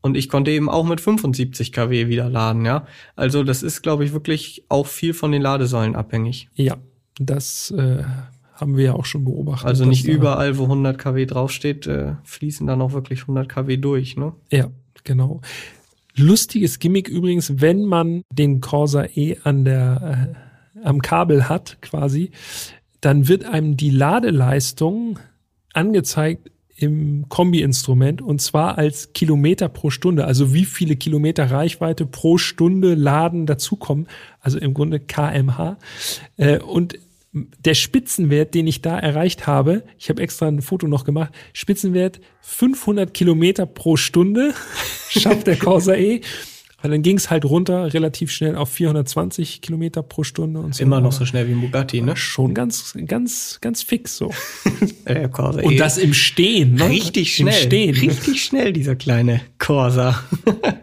und 0.02 0.18
ich 0.18 0.28
konnte 0.30 0.52
eben 0.52 0.70
auch 0.70 0.86
mit 0.86 1.00
75 1.02 1.72
kW 1.72 2.08
wieder 2.08 2.30
laden, 2.30 2.65
ja. 2.65 2.86
Also 3.15 3.44
das 3.44 3.63
ist, 3.63 3.82
glaube 3.82 4.04
ich, 4.06 4.13
wirklich 4.13 4.65
auch 4.70 4.88
viel 4.88 5.13
von 5.13 5.32
den 5.32 5.42
Ladesäulen 5.42 5.96
abhängig. 5.96 6.50
Ja, 6.56 6.78
das 7.20 7.72
äh, 7.72 8.04
haben 8.56 8.76
wir 8.76 8.84
ja 8.86 8.94
auch 8.94 9.06
schon 9.06 9.24
beobachtet. 9.24 9.68
Also 9.70 9.86
nicht 9.86 10.06
überall, 10.06 10.58
wo 10.58 10.63
100 10.63 10.98
kW 10.98 11.26
draufsteht, 11.26 11.88
äh, 11.88 12.13
fließen 12.26 12.68
dann 12.68 12.82
auch 12.82 12.92
wirklich 12.92 13.22
100 13.22 13.48
kW 13.48 13.78
durch, 13.78 14.18
ne? 14.18 14.34
Ja, 14.52 14.70
genau. 15.06 15.39
Lustiges 16.15 16.80
Gimmick 16.80 17.08
übrigens, 17.08 17.62
wenn 17.62 17.86
man 17.86 18.24
den 18.34 18.60
Corsa 18.60 19.06
E 19.15 19.38
an 19.44 19.63
der, 19.63 20.34
äh, 20.36 20.49
am 20.84 21.02
Kabel 21.02 21.50
hat, 21.50 21.82
quasi, 21.82 22.32
dann 23.02 23.28
wird 23.28 23.46
einem 23.46 23.78
die 23.78 23.92
Ladeleistung 23.92 25.20
angezeigt 25.74 26.52
im 26.76 27.28
Kombi-Instrument 27.28 28.22
und 28.22 28.42
zwar 28.42 28.78
als 28.78 29.12
Kilometer 29.13 29.68
pro 29.68 29.89
Stunde, 29.89 30.26
also 30.26 30.54
wie 30.54 30.65
viele 30.65 30.96
Kilometer 30.96 31.52
Reichweite 31.52 32.06
pro 32.06 32.38
Stunde 32.38 32.94
Laden 32.94 33.46
dazukommen, 33.46 34.08
also 34.39 34.58
im 34.60 34.74
Grunde 34.74 35.00
kmh. 35.00 35.78
Äh, 36.38 36.60
und 36.60 36.98
der 37.32 37.74
Spitzenwert, 37.74 38.54
den 38.56 38.65
ich 38.65 38.82
da 38.82 38.98
erreicht 38.98 39.46
habe, 39.46 39.84
ich 39.98 40.10
habe 40.10 40.22
extra 40.22 40.48
ein 40.48 40.62
Foto 40.62 40.88
noch 40.88 41.04
gemacht, 41.04 41.34
Spitzenwert 41.54 42.22
500 42.42 43.13
Kilometer 43.13 43.65
pro 43.65 43.98
Stunde 43.98 44.54
schafft 45.10 45.48
der 45.48 45.58
Corsa 45.58 45.94
E. 45.96 46.22
Weil 46.82 46.92
dann 46.92 47.02
ging 47.02 47.18
es 47.18 47.30
halt 47.30 47.44
runter 47.44 47.94
relativ 47.94 48.32
schnell 48.32 48.56
auf 48.56 48.70
420 48.70 49.62
Kilometer 49.62 50.02
pro 50.02 50.24
Stunde 50.24 50.62
und 50.62 50.76
so. 50.76 50.84
Immer 50.84 51.02
noch 51.02 51.12
so 51.12 51.26
schnell 51.26 51.48
wie 51.48 51.52
ein 51.52 51.62
Bugatti, 51.62 52.02
ne? 52.02 52.15
Schon 52.15 52.54
ganz, 52.54 52.96
ganz, 53.06 53.60
ganz 53.62 53.84
fix 53.84 54.18
so. 54.18 54.32
Äh, 55.06 55.28
Corsa 55.28 55.62
Und 55.62 55.74
eh. 55.74 55.78
das 55.78 55.98
im 55.98 56.13
Stehen, 56.13 56.76
ne? 56.76 56.89
Richtig 56.89 57.39
Im 57.39 57.48
schnell. 57.48 57.63
Stehen. 57.63 57.96
Richtig 57.96 58.44
schnell, 58.44 58.74
dieser 58.74 58.96
kleine 58.96 59.42
Corsa. 59.58 60.24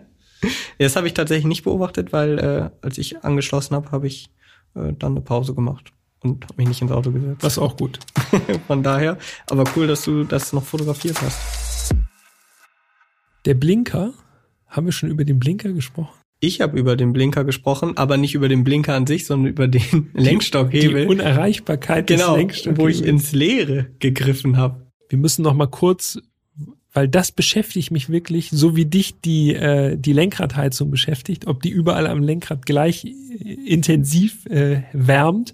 das 0.79 0.97
habe 0.97 1.07
ich 1.07 1.15
tatsächlich 1.15 1.47
nicht 1.47 1.65
beobachtet, 1.65 2.13
weil 2.13 2.39
äh, 2.39 2.71
als 2.85 2.99
ich 2.99 3.25
angeschlossen 3.25 3.75
habe, 3.75 3.93
habe 3.93 4.07
ich 4.07 4.31
äh, 4.75 4.93
dann 4.99 5.13
eine 5.13 5.21
Pause 5.21 5.55
gemacht 5.55 5.93
und 6.21 6.45
habe 6.45 6.55
mich 6.57 6.69
nicht 6.69 6.83
ins 6.83 6.93
Auto 6.93 7.13
gesetzt. 7.13 7.43
Das 7.43 7.55
ist 7.55 7.59
auch 7.59 7.77
gut. 7.77 7.99
Von 8.67 8.83
daher. 8.83 9.17
Aber 9.49 9.65
cool, 9.77 9.87
dass 9.87 10.05
du 10.05 10.25
das 10.25 10.53
noch 10.53 10.65
fotografiert 10.65 11.21
hast. 11.23 11.95
Der 13.45 13.55
Blinker 13.55 14.13
Haben 14.77 14.85
wir 14.85 14.93
schon 14.93 15.11
über 15.11 15.25
den 15.25 15.39
Blinker 15.39 15.73
gesprochen? 15.73 16.21
Ich 16.39 16.61
habe 16.61 16.79
über 16.79 16.97
den 16.97 17.15
Blinker 17.15 17.45
gesprochen, 17.45 17.97
aber 17.97 18.19
nicht 18.19 18.35
über 18.35 18.47
den 18.47 18.63
Blinker 18.63 18.95
an 18.95 19.07
sich, 19.07 19.25
sondern 19.25 19.51
über 19.51 19.69
den 19.69 20.11
Lenkstockhebel. 20.15 21.05
Die 21.05 21.09
Unerreichbarkeit 21.09 22.07
genau, 22.07 22.33
des 22.33 22.37
Lenkstockhebels. 22.37 22.79
wo 22.79 22.89
ich 22.89 23.03
ins 23.03 23.33
Leere 23.33 23.87
gegriffen 24.01 24.59
habe. 24.59 24.87
Wir 25.09 25.19
müssen 25.19 25.41
noch 25.41 25.55
mal 25.55 25.69
kurz 25.69 26.19
weil 26.97 27.09
das 27.09 27.31
beschäftigt 27.31 27.91
mich 27.91 28.09
wirklich, 28.09 28.49
so 28.51 28.75
wie 28.75 28.87
dich 28.87 29.21
die, 29.21 29.55
äh, 29.55 29.99
die 29.99 30.15
Lenkradheizung 30.15 30.91
beschäftigt, 30.91 31.47
ob 31.47 31.63
die 31.63 31.69
überall 31.69 32.07
am 32.07 32.23
Lenkrad 32.23 32.65
gleich 32.65 33.05
intensiv 33.05 34.47
äh, 34.47 34.83
wärmt. 34.95 35.53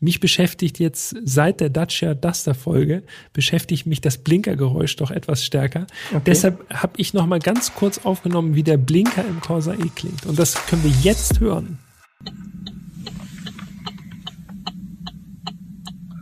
Mich 0.00 0.18
beschäftigt 0.18 0.80
jetzt 0.80 1.14
seit 1.22 1.60
der 1.60 1.70
Dacia 1.70 2.14
Duster 2.14 2.54
Folge, 2.54 3.04
beschäftigt 3.32 3.86
mich 3.86 4.00
das 4.00 4.18
Blinkergeräusch 4.18 4.96
doch 4.96 5.12
etwas 5.12 5.44
stärker. 5.44 5.86
Okay. 6.10 6.22
Deshalb 6.26 6.68
habe 6.70 6.94
ich 6.96 7.14
noch 7.14 7.26
mal 7.26 7.38
ganz 7.38 7.72
kurz 7.72 7.98
aufgenommen, 7.98 8.56
wie 8.56 8.64
der 8.64 8.76
Blinker 8.76 9.24
im 9.24 9.40
Corsa 9.40 9.74
E 9.74 9.90
klingt. 9.94 10.26
Und 10.26 10.40
das 10.40 10.54
können 10.66 10.82
wir 10.82 10.92
jetzt 11.02 11.38
hören. 11.38 11.78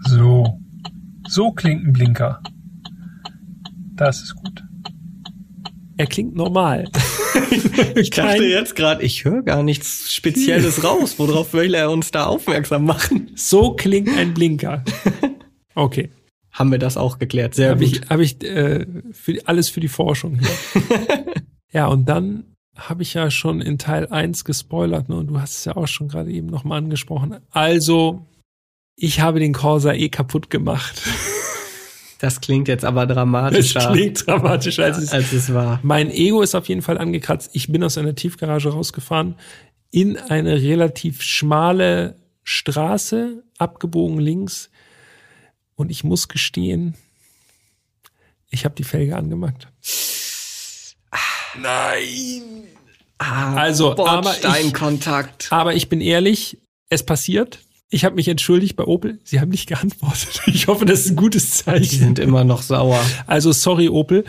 So. 0.07 0.61
So 1.27 1.53
klingt 1.53 1.87
ein 1.87 1.93
Blinker. 1.95 2.43
Das 3.99 4.23
ist 4.23 4.35
gut. 4.37 4.63
Er 5.97 6.07
klingt 6.07 6.37
normal. 6.37 6.89
ich 7.97 8.11
dachte 8.11 8.45
jetzt 8.45 8.77
gerade, 8.77 9.03
ich 9.03 9.25
höre 9.25 9.43
gar 9.43 9.65
nichts 9.65 10.13
Spezielles 10.13 10.85
raus. 10.85 11.19
Worauf 11.19 11.53
will 11.53 11.75
er 11.75 11.91
uns 11.91 12.13
da 12.13 12.27
aufmerksam 12.27 12.85
machen? 12.85 13.33
So 13.35 13.75
klingt 13.75 14.17
ein 14.17 14.33
Blinker. 14.33 14.85
Okay. 15.75 16.11
Haben 16.51 16.73
wir 16.73 16.81
das 16.81 16.97
auch 16.97 17.21
geklärt. 17.21 17.55
Sehr 17.55 17.71
hab 17.71 17.79
gut. 17.79 17.87
Ich, 17.87 18.11
Habe 18.11 18.25
ich 18.25 18.43
äh, 18.43 18.85
für, 19.13 19.39
alles 19.45 19.69
für 19.69 19.79
die 19.79 19.87
Forschung 19.87 20.41
hier. 20.41 21.25
ja, 21.73 21.87
und 21.87 22.09
dann 22.09 22.57
habe 22.75 23.05
ich 23.05 23.15
ja 23.15 23.31
schon 23.31 23.61
in 23.61 23.79
Teil 23.79 24.09
1 24.09 24.45
gespoilert, 24.45 25.09
ne? 25.09 25.15
Und 25.15 25.29
du 25.29 25.41
hast 25.41 25.59
es 25.59 25.65
ja 25.67 25.77
auch 25.77 25.87
schon 25.87 26.09
gerade 26.09 26.33
eben 26.33 26.49
nochmal 26.49 26.79
angesprochen. 26.79 27.37
Also, 27.51 28.27
ich 28.97 29.21
habe 29.21 29.39
den 29.39 29.53
Corsa 29.53 29.93
eh 29.93 30.09
kaputt 30.09 30.51
gemacht. 30.51 31.01
Das 32.19 32.41
klingt 32.41 32.67
jetzt 32.67 32.85
aber 32.85 33.07
dramatischer. 33.07 33.81
Das 33.81 33.93
klingt 33.93 34.27
dramatischer, 34.27 34.85
als 34.85 34.99
es, 34.99 35.13
als 35.13 35.33
es 35.33 35.55
war. 35.55 35.79
Mein 35.83 36.11
Ego 36.11 36.43
ist 36.43 36.55
auf 36.55 36.69
jeden 36.69 36.83
Fall 36.83 36.99
angekratzt. 36.99 37.51
Ich 37.53 37.71
bin 37.71 37.83
aus 37.85 37.97
einer 37.97 38.15
Tiefgarage 38.15 38.71
rausgefahren, 38.71 39.37
in 39.91 40.17
eine 40.17 40.61
relativ 40.61 41.23
schmale 41.23 42.17
Straße, 42.43 43.45
abgebogen 43.57 44.19
links. 44.19 44.71
Und 45.77 45.91
ich 45.91 46.03
muss 46.03 46.27
gestehen, 46.27 46.95
ich 48.51 48.65
habe 48.65 48.75
die 48.75 48.85
Felge 48.85 49.17
angemacht. 49.17 49.69
Nein! 51.57 52.43
Ah, 53.19 53.55
also, 53.55 53.97
aber 53.97 54.35
ich, 54.37 55.53
aber 55.53 55.75
ich 55.75 55.89
bin 55.89 56.01
ehrlich, 56.01 56.59
es 56.89 57.05
passiert. 57.05 57.61
Ich 57.91 58.05
habe 58.05 58.17
mich 58.17 58.29
entschuldigt 58.29 58.77
bei 58.77 58.85
Opel. 58.85 59.19
Sie 59.25 59.41
haben 59.41 59.49
nicht 59.49 59.69
geantwortet. 59.69 60.43
Ich 60.47 60.67
hoffe, 60.67 60.85
das 60.85 61.01
ist 61.01 61.11
ein 61.11 61.17
gutes 61.17 61.55
Zeichen. 61.55 61.83
Die 61.83 61.97
sind 61.97 62.19
immer 62.19 62.45
noch 62.45 62.63
sauer. 62.63 63.01
Also 63.27 63.53
sorry, 63.53 63.89
Opel. 63.89 64.25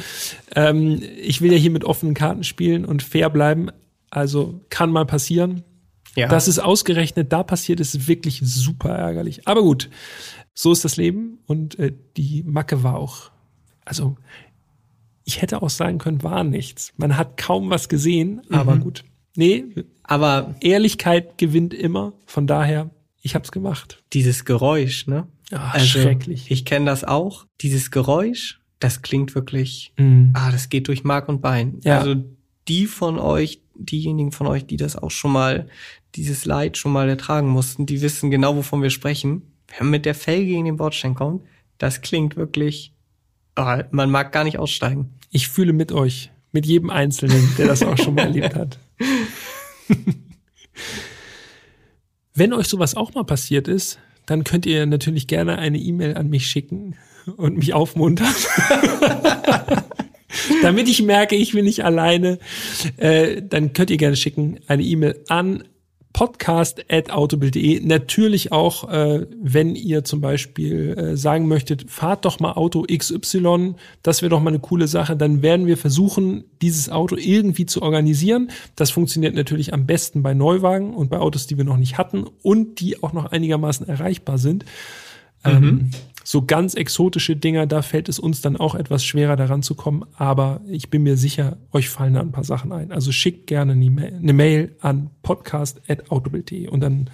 Ähm, 0.56 1.02
ich 1.22 1.42
will 1.42 1.52
ja 1.52 1.58
hier 1.58 1.72
mit 1.72 1.84
offenen 1.84 2.14
Karten 2.14 2.44
spielen 2.44 2.86
und 2.86 3.04
fair 3.04 3.30
bleiben. 3.30 3.70
Also 4.10 4.62
kann 4.70 4.92
mal 4.92 5.06
passieren. 5.06 5.64
Ja. 6.16 6.28
Dass 6.28 6.48
es 6.48 6.60
ausgerechnet 6.60 7.32
da 7.32 7.44
passiert, 7.44 7.80
ist 7.80 8.08
wirklich 8.08 8.42
super 8.44 8.90
ärgerlich. 8.90 9.48
Aber 9.48 9.62
gut, 9.62 9.90
so 10.54 10.72
ist 10.72 10.84
das 10.84 10.98
Leben 10.98 11.40
und 11.46 11.78
äh, 11.80 11.94
die 12.18 12.44
Macke 12.44 12.84
war 12.84 12.98
auch. 12.98 13.32
Also 13.86 14.16
ich 15.24 15.42
hätte 15.42 15.62
auch 15.62 15.70
sagen 15.70 16.00
können, 16.00 16.24
war 16.24 16.44
nichts. 16.44 16.94
Man 16.98 17.18
hat 17.18 17.38
kaum 17.38 17.70
was 17.70 17.90
gesehen, 17.90 18.42
aber 18.50 18.76
mhm. 18.76 18.80
gut. 18.82 19.04
Nee, 19.36 19.66
aber 20.04 20.56
Ehrlichkeit 20.60 21.38
gewinnt 21.38 21.74
immer. 21.74 22.14
Von 22.26 22.48
daher 22.48 22.90
ich 23.22 23.36
hab's 23.36 23.52
gemacht. 23.52 24.04
Dieses 24.14 24.46
Geräusch, 24.46 25.08
ne? 25.08 25.28
Ach, 25.52 25.74
also, 25.74 26.00
schrecklich. 26.00 26.52
Ich 26.52 26.66
kenne 26.66 26.86
das 26.86 27.04
auch. 27.04 27.46
Dieses 27.62 27.92
Geräusch, 27.92 28.60
das 28.80 29.02
klingt 29.02 29.36
wirklich, 29.36 29.94
mm. 29.98 30.30
ah, 30.34 30.52
das 30.52 30.70
geht 30.70 30.88
durch 30.88 31.04
Mark 31.04 31.28
und 31.28 31.42
Bein. 31.42 31.80
Ja. 31.84 32.00
Also 32.00 32.16
die 32.68 32.86
von 32.86 33.20
euch, 33.20 33.62
diejenigen 33.76 34.32
von 34.32 34.48
euch, 34.48 34.66
die 34.66 34.78
das 34.78 34.96
auch 34.96 35.12
schon 35.12 35.32
mal, 35.32 35.68
dieses 36.16 36.46
Leid 36.46 36.78
schon 36.78 36.92
mal 36.92 37.10
ertragen 37.10 37.50
mussten, 37.50 37.86
die 37.86 38.02
wissen 38.02 38.32
genau, 38.32 38.56
wovon 38.56 38.82
wir 38.82 38.90
sprechen. 38.90 39.42
Wenn 39.68 39.88
man 39.88 39.92
mit 39.92 40.06
der 40.06 40.16
Felge 40.16 40.46
gegen 40.46 40.66
den 40.66 40.78
Bordstein 40.78 41.16
kommt, 41.16 41.44
das 41.78 42.02
klingt 42.02 42.36
wirklich, 42.36 42.94
oh, 43.58 43.78
man 43.92 44.10
mag 44.10 44.32
gar 44.32 44.44
nicht 44.44 44.60
aussteigen. 44.60 45.14
Ich 45.32 45.48
fühle 45.48 45.74
mit 45.74 45.92
euch, 45.92 46.32
mit 46.52 46.66
jedem 46.66 46.90
Einzelnen, 46.90 47.54
der 47.58 47.68
das 47.68 47.84
auch 47.84 47.98
schon 47.98 48.16
mal 48.16 48.26
erlebt 48.26 48.56
hat. 48.56 48.80
Wenn 52.40 52.54
euch 52.54 52.68
sowas 52.68 52.96
auch 52.96 53.14
mal 53.14 53.26
passiert 53.26 53.68
ist, 53.68 54.00
dann 54.26 54.46
könnt 54.46 54.66
ihr 54.66 54.86
natürlich 54.86 55.28
gerne 55.28 55.58
eine 55.58 55.78
E-Mail 55.78 56.16
an 56.16 56.30
mich 56.30 56.48
schicken 56.48 56.96
und 57.36 57.58
mich 57.58 57.74
aufmuntern. 57.74 58.34
Damit 60.62 60.88
ich 60.88 61.04
merke, 61.04 61.36
ich 61.36 61.52
bin 61.52 61.66
nicht 61.66 61.84
alleine, 61.84 62.40
äh, 62.96 63.42
dann 63.42 63.74
könnt 63.74 63.90
ihr 63.90 63.98
gerne 63.98 64.16
schicken 64.16 64.62
eine 64.68 64.84
E-Mail 64.84 65.22
an 65.28 65.66
podcast.autobild.de. 66.20 67.80
Natürlich 67.80 68.52
auch, 68.52 68.90
äh, 68.92 69.26
wenn 69.42 69.76
ihr 69.76 70.04
zum 70.04 70.20
Beispiel 70.20 70.90
äh, 70.98 71.16
sagen 71.16 71.48
möchtet, 71.48 71.90
fahrt 71.90 72.26
doch 72.26 72.42
mal 72.42 72.52
Auto 72.58 72.86
XY, 72.94 73.76
das 74.04 74.22
wäre 74.22 74.30
doch 74.30 74.42
mal 74.42 74.50
eine 74.50 74.60
coole 74.60 74.90
Sache, 74.90 75.16
dann 75.16 75.42
werden 75.42 75.66
wir 75.66 75.78
versuchen, 75.78 76.44
dieses 76.62 76.90
Auto 76.90 77.16
irgendwie 77.16 77.66
zu 77.66 77.82
organisieren. 77.82 78.52
Das 78.76 78.92
funktioniert 78.92 79.34
natürlich 79.34 79.74
am 79.74 79.86
besten 79.86 80.22
bei 80.22 80.34
Neuwagen 80.34 80.94
und 80.94 81.10
bei 81.10 81.20
Autos, 81.20 81.48
die 81.48 81.58
wir 81.58 81.64
noch 81.64 81.78
nicht 81.78 81.98
hatten 81.98 82.26
und 82.44 82.82
die 82.82 83.02
auch 83.02 83.14
noch 83.14 83.28
einigermaßen 83.28 83.88
erreichbar 83.88 84.40
sind. 84.40 84.66
Mhm. 85.46 85.52
Ähm, 85.52 85.92
so 86.24 86.46
ganz 86.46 86.74
exotische 86.74 87.36
Dinger, 87.36 87.66
da 87.66 87.82
fällt 87.82 88.10
es 88.10 88.20
uns 88.20 88.42
dann 88.42 88.58
auch 88.58 88.76
etwas 88.76 89.04
schwerer 89.04 89.36
daran 89.36 89.64
zu 89.64 89.76
kommen. 89.76 90.06
Aber 90.16 90.62
ich 90.68 90.90
bin 90.90 91.04
mir 91.04 91.18
sicher, 91.18 91.58
euch 91.72 91.90
fallen 91.90 92.14
da 92.14 92.22
ein 92.22 92.32
paar 92.32 92.44
Sachen 92.44 92.72
ein. 92.72 92.92
Also 92.92 93.12
schickt 93.12 93.48
gerne 93.48 93.74
eine 93.74 94.34
Mail 94.34 94.76
an 94.82 95.10
podcast.autobild.de 95.24 96.68
und 96.68 96.82
dann 96.82 97.10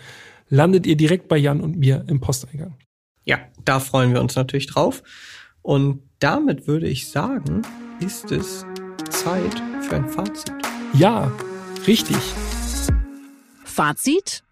landet 0.49 0.85
ihr 0.85 0.95
direkt 0.95 1.27
bei 1.27 1.37
Jan 1.37 1.61
und 1.61 1.77
mir 1.77 2.05
im 2.07 2.19
Posteingang. 2.19 2.75
Ja, 3.23 3.39
da 3.63 3.79
freuen 3.79 4.13
wir 4.13 4.21
uns 4.21 4.35
natürlich 4.35 4.67
drauf. 4.67 5.01
Und 5.61 6.01
damit 6.19 6.67
würde 6.67 6.87
ich 6.87 7.09
sagen, 7.09 7.63
ist 7.99 8.31
es 8.31 8.65
Zeit 9.09 9.61
für 9.81 9.95
ein 9.95 10.07
Fazit. 10.07 10.51
Ja, 10.93 11.31
richtig. 11.87 12.17
Fazit? 13.63 14.44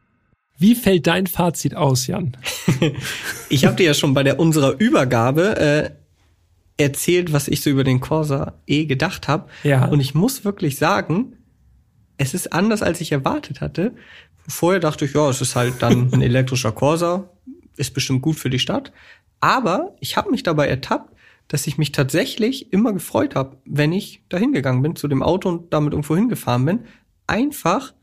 Wie 0.63 0.76
fällt 0.76 1.08
dein 1.08 1.28
Fazit 1.28 1.76
aus, 1.76 2.08
Jan? 2.08 2.38
ich 3.49 3.65
habe 3.65 3.76
dir 3.76 3.88
ja 3.88 3.93
schon 3.93 4.13
bei 4.13 4.23
der 4.23 4.39
unserer 4.39 4.80
Übergabe 4.80 5.58
äh, 5.60 6.82
erzählt, 6.82 7.34
was 7.34 7.49
ich 7.49 7.60
so 7.60 7.69
über 7.69 7.84
den 7.84 7.99
Corsa 7.99 8.54
E 8.65 8.86
gedacht 8.86 9.28
habe. 9.28 9.49
Ja. 9.63 9.84
Und 9.84 9.99
ich 9.99 10.15
muss 10.15 10.45
wirklich 10.45 10.78
sagen, 10.78 11.36
es 12.15 12.34
ist 12.34 12.54
anders, 12.54 12.82
als 12.82 13.02
ich 13.02 13.12
erwartet 13.12 13.60
hatte. 13.60 13.91
Vorher 14.47 14.80
dachte 14.80 15.04
ich, 15.04 15.13
ja, 15.13 15.30
es 15.30 15.41
ist 15.41 15.58
halt 15.58 15.82
dann 15.82 16.13
ein 16.13 16.21
elektrischer 16.21 16.71
Corsa, 16.71 17.30
ist 17.76 17.93
bestimmt 17.93 18.21
gut 18.21 18.38
für 18.38 18.49
die 18.49 18.60
Stadt. 18.60 18.93
Aber 19.41 19.97
ich 19.99 20.15
habe 20.15 20.32
mich 20.32 20.43
dabei 20.43 20.69
ertappt, 20.69 21.13
dass 21.49 21.67
ich 21.67 21.78
mich 21.78 21.91
tatsächlich 21.91 22.71
immer 22.71 22.93
gefreut 22.93 23.36
habe, 23.36 23.58
wenn 23.65 23.91
ich 23.91 24.23
dahin 24.30 24.54
gegangen 24.54 24.82
bin 24.82 24.95
zu 24.95 25.10
dem 25.10 25.23
Auto 25.23 25.49
und 25.49 25.73
damit 25.73 25.91
irgendwo 25.91 26.15
hingefahren 26.15 26.63
bin. 26.63 26.80
Einfach, 27.28 27.93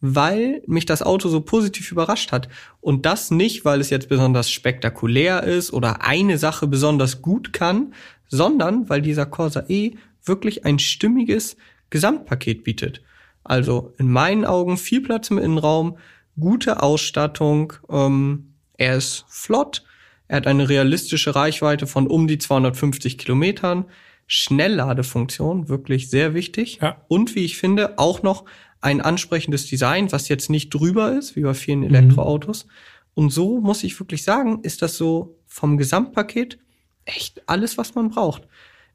weil 0.00 0.62
mich 0.66 0.86
das 0.86 1.02
Auto 1.02 1.28
so 1.28 1.40
positiv 1.40 1.92
überrascht 1.92 2.32
hat. 2.32 2.48
Und 2.80 3.06
das 3.06 3.30
nicht, 3.30 3.64
weil 3.64 3.80
es 3.80 3.90
jetzt 3.90 4.08
besonders 4.08 4.50
spektakulär 4.50 5.44
ist 5.44 5.72
oder 5.72 6.02
eine 6.02 6.38
Sache 6.38 6.66
besonders 6.66 7.22
gut 7.22 7.52
kann, 7.52 7.94
sondern 8.28 8.88
weil 8.88 9.02
dieser 9.02 9.26
Corsa 9.26 9.64
E 9.68 9.92
wirklich 10.24 10.64
ein 10.64 10.78
stimmiges 10.78 11.56
Gesamtpaket 11.90 12.64
bietet. 12.64 13.02
Also 13.42 13.94
in 13.98 14.08
meinen 14.08 14.44
Augen 14.44 14.76
viel 14.76 15.00
Platz 15.00 15.30
im 15.30 15.38
Innenraum, 15.38 15.98
gute 16.38 16.82
Ausstattung, 16.82 17.72
ähm, 17.90 18.54
er 18.76 18.96
ist 18.96 19.24
flott, 19.28 19.84
er 20.28 20.36
hat 20.36 20.46
eine 20.46 20.68
realistische 20.68 21.34
Reichweite 21.34 21.86
von 21.86 22.06
um 22.06 22.28
die 22.28 22.38
250 22.38 23.18
Kilometern, 23.18 23.86
Schnellladefunktion, 24.26 25.68
wirklich 25.68 26.08
sehr 26.08 26.34
wichtig. 26.34 26.78
Ja. 26.80 27.04
Und 27.08 27.34
wie 27.34 27.44
ich 27.44 27.58
finde, 27.58 27.98
auch 27.98 28.22
noch 28.22 28.44
ein 28.80 29.00
ansprechendes 29.00 29.66
Design, 29.66 30.10
was 30.12 30.28
jetzt 30.28 30.50
nicht 30.50 30.70
drüber 30.70 31.12
ist, 31.12 31.36
wie 31.36 31.42
bei 31.42 31.54
vielen 31.54 31.80
mhm. 31.80 31.94
Elektroautos. 31.94 32.64
Mhm. 32.64 32.70
Und 33.14 33.30
so 33.30 33.60
muss 33.60 33.84
ich 33.84 33.98
wirklich 33.98 34.22
sagen, 34.22 34.60
ist 34.62 34.82
das 34.82 34.96
so 34.96 35.38
vom 35.46 35.76
Gesamtpaket 35.76 36.58
echt 37.04 37.48
alles, 37.48 37.76
was 37.76 37.94
man 37.94 38.10
braucht. 38.10 38.46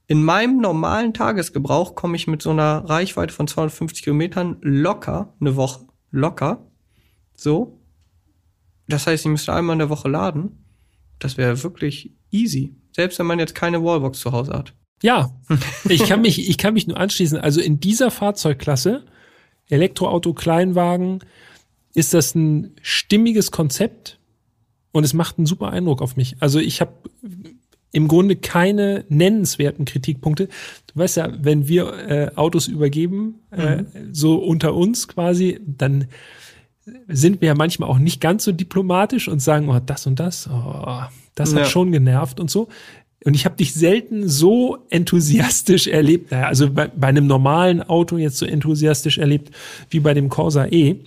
In 0.07 0.23
meinem 0.23 0.57
normalen 0.57 1.13
Tagesgebrauch 1.13 1.95
komme 1.95 2.15
ich 2.15 2.27
mit 2.27 2.41
so 2.41 2.51
einer 2.51 2.87
Reichweite 2.87 3.33
von 3.33 3.47
250 3.47 4.03
Kilometern 4.03 4.57
locker 4.61 5.33
eine 5.41 5.55
Woche. 5.55 5.85
Locker. 6.11 6.65
So. 7.35 7.79
Das 8.87 9.07
heißt, 9.07 9.25
ich 9.25 9.31
müsste 9.31 9.53
einmal 9.53 9.73
in 9.73 9.79
der 9.79 9.89
Woche 9.89 10.07
laden. 10.07 10.63
Das 11.19 11.37
wäre 11.37 11.61
wirklich 11.63 12.13
easy. 12.29 12.75
Selbst 12.91 13.17
wenn 13.19 13.25
man 13.25 13.39
jetzt 13.39 13.55
keine 13.55 13.83
Wallbox 13.83 14.19
zu 14.19 14.31
Hause 14.31 14.53
hat. 14.53 14.73
Ja, 15.01 15.35
ich 15.89 16.03
kann 16.03 16.21
mich, 16.21 16.49
ich 16.49 16.57
kann 16.57 16.75
mich 16.75 16.87
nur 16.87 16.97
anschließen. 16.97 17.39
Also 17.39 17.59
in 17.59 17.79
dieser 17.79 18.11
Fahrzeugklasse, 18.11 19.05
Elektroauto, 19.69 20.33
Kleinwagen, 20.33 21.19
ist 21.93 22.13
das 22.13 22.35
ein 22.35 22.71
stimmiges 22.81 23.51
Konzept 23.51 24.19
und 24.91 25.03
es 25.03 25.13
macht 25.13 25.37
einen 25.37 25.45
super 25.47 25.69
Eindruck 25.71 26.01
auf 26.01 26.15
mich. 26.17 26.35
Also 26.39 26.59
ich 26.59 26.81
habe 26.81 26.91
im 27.91 28.07
Grunde 28.09 28.35
keine 28.35 29.05
nennenswerten 29.07 29.85
Kritikpunkte. 29.85 30.47
Du 30.47 30.99
weißt 30.99 31.15
ja, 31.17 31.31
wenn 31.41 31.67
wir 31.69 31.93
äh, 32.09 32.31
Autos 32.35 32.67
übergeben, 32.67 33.35
äh, 33.51 33.77
Mhm. 33.77 33.85
so 34.11 34.35
unter 34.37 34.73
uns 34.75 35.07
quasi, 35.07 35.61
dann 35.65 36.07
sind 37.07 37.41
wir 37.41 37.47
ja 37.47 37.55
manchmal 37.55 37.89
auch 37.89 37.97
nicht 37.97 38.19
ganz 38.21 38.43
so 38.43 38.51
diplomatisch 38.51 39.27
und 39.27 39.39
sagen, 39.39 39.69
oh, 39.69 39.79
das 39.83 40.05
und 40.05 40.19
das, 40.19 40.49
oh, 40.49 41.03
das 41.33 41.53
hat 41.53 41.59
Ja. 41.61 41.65
schon 41.65 41.91
genervt 41.91 42.39
und 42.39 42.51
so. 42.51 42.67
Und 43.23 43.33
ich 43.33 43.45
habe 43.45 43.55
dich 43.55 43.73
selten 43.73 44.27
so 44.29 44.85
enthusiastisch 44.89 45.87
erlebt, 45.87 46.31
naja, 46.31 46.47
also 46.47 46.69
bei, 46.69 46.87
bei 46.89 47.07
einem 47.07 47.25
normalen 47.27 47.81
Auto 47.81 48.17
jetzt 48.17 48.37
so 48.37 48.45
enthusiastisch 48.45 49.17
erlebt 49.17 49.51
wie 49.89 49.99
bei 49.99 50.13
dem 50.13 50.29
Corsa 50.29 50.65
E. 50.67 50.97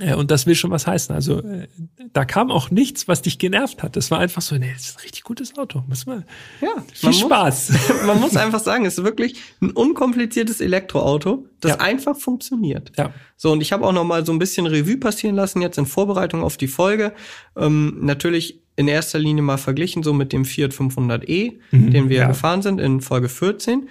Äh, 0.00 0.14
Und 0.14 0.30
das 0.30 0.46
will 0.46 0.54
schon 0.54 0.70
was 0.70 0.86
heißen. 0.86 1.14
Also 1.14 1.38
äh, 1.42 1.68
da 2.12 2.24
kam 2.24 2.50
auch 2.50 2.70
nichts, 2.70 3.08
was 3.08 3.22
dich 3.22 3.38
genervt 3.38 3.82
hat. 3.82 3.94
Das 3.96 4.10
war 4.10 4.18
einfach 4.18 4.42
so, 4.42 4.56
nee, 4.56 4.70
das 4.74 4.88
ist 4.90 4.96
ein 4.98 5.02
richtig 5.02 5.22
gutes 5.22 5.56
Auto. 5.58 5.82
Muss 5.88 6.04
man, 6.06 6.24
Ja, 6.60 6.68
viel 6.92 7.10
man 7.10 7.12
Spaß. 7.14 7.70
Muss, 7.72 8.02
man 8.06 8.20
muss 8.20 8.36
einfach 8.36 8.60
sagen, 8.60 8.84
es 8.86 8.98
ist 8.98 9.04
wirklich 9.04 9.36
ein 9.60 9.70
unkompliziertes 9.70 10.60
Elektroauto, 10.60 11.46
das 11.60 11.72
Ja. 11.72 11.80
einfach 11.80 12.16
funktioniert. 12.16 12.92
Ja. 12.98 13.12
So, 13.36 13.52
und 13.52 13.60
ich 13.60 13.72
habe 13.72 13.86
auch 13.86 13.92
noch 13.92 14.04
mal 14.04 14.24
so 14.26 14.32
ein 14.32 14.38
bisschen 14.38 14.66
Revue 14.66 14.96
passieren 14.98 15.36
lassen 15.36 15.62
jetzt 15.62 15.78
in 15.78 15.86
Vorbereitung 15.86 16.42
auf 16.42 16.56
die 16.56 16.68
Folge. 16.68 17.12
Ähm, 17.56 17.98
natürlich 18.00 18.61
in 18.76 18.88
erster 18.88 19.18
Linie 19.18 19.42
mal 19.42 19.58
verglichen 19.58 20.02
so 20.02 20.12
mit 20.12 20.32
dem 20.32 20.44
Fiat 20.44 20.72
500e, 20.72 21.58
den 21.72 22.08
wir 22.08 22.18
ja. 22.18 22.28
gefahren 22.28 22.62
sind 22.62 22.80
in 22.80 23.00
Folge 23.00 23.28
14. 23.28 23.88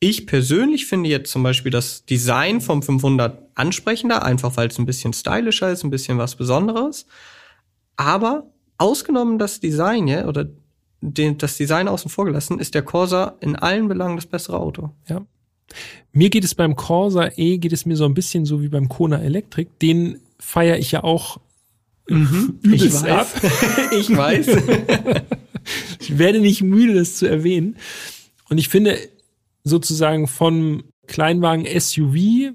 Ich 0.00 0.26
persönlich 0.26 0.86
finde 0.86 1.08
jetzt 1.08 1.30
zum 1.30 1.42
Beispiel 1.42 1.70
das 1.70 2.04
Design 2.04 2.60
vom 2.60 2.82
500 2.82 3.38
ansprechender, 3.54 4.24
einfach 4.24 4.56
weil 4.56 4.68
es 4.68 4.78
ein 4.78 4.86
bisschen 4.86 5.12
stylischer 5.12 5.70
ist, 5.70 5.84
ein 5.84 5.90
bisschen 5.90 6.18
was 6.18 6.34
Besonderes. 6.34 7.06
Aber 7.96 8.50
ausgenommen 8.76 9.38
das 9.38 9.60
Design, 9.60 10.08
ja, 10.08 10.26
oder 10.26 10.48
den, 11.00 11.38
das 11.38 11.56
Design 11.56 11.88
außen 11.88 12.10
vor 12.10 12.24
gelassen, 12.24 12.58
ist 12.58 12.74
der 12.74 12.82
Corsa 12.82 13.36
in 13.40 13.56
allen 13.56 13.88
Belangen 13.88 14.16
das 14.16 14.26
bessere 14.26 14.58
Auto. 14.58 14.90
Ja. 15.08 15.24
Mir 16.12 16.30
geht 16.30 16.44
es 16.44 16.54
beim 16.54 16.76
Corsa 16.76 17.30
E, 17.36 17.58
geht 17.58 17.72
es 17.72 17.86
mir 17.86 17.96
so 17.96 18.04
ein 18.04 18.14
bisschen 18.14 18.44
so 18.44 18.62
wie 18.62 18.68
beim 18.68 18.88
Kona 18.88 19.18
Electric. 19.20 19.70
Den 19.80 20.20
feiere 20.38 20.78
ich 20.78 20.92
ja 20.92 21.04
auch 21.04 21.38
übelst 22.06 23.06
ab. 23.06 23.28
ich 23.92 24.14
weiß. 24.14 24.46
Ich 25.98 26.18
werde 26.18 26.40
nicht 26.40 26.60
müde, 26.62 26.92
das 26.92 27.16
zu 27.16 27.26
erwähnen. 27.26 27.76
Und 28.50 28.58
ich 28.58 28.68
finde 28.68 28.98
sozusagen 29.62 30.26
von 30.26 30.84
Kleinwagen 31.06 31.64
SUV, 31.80 32.52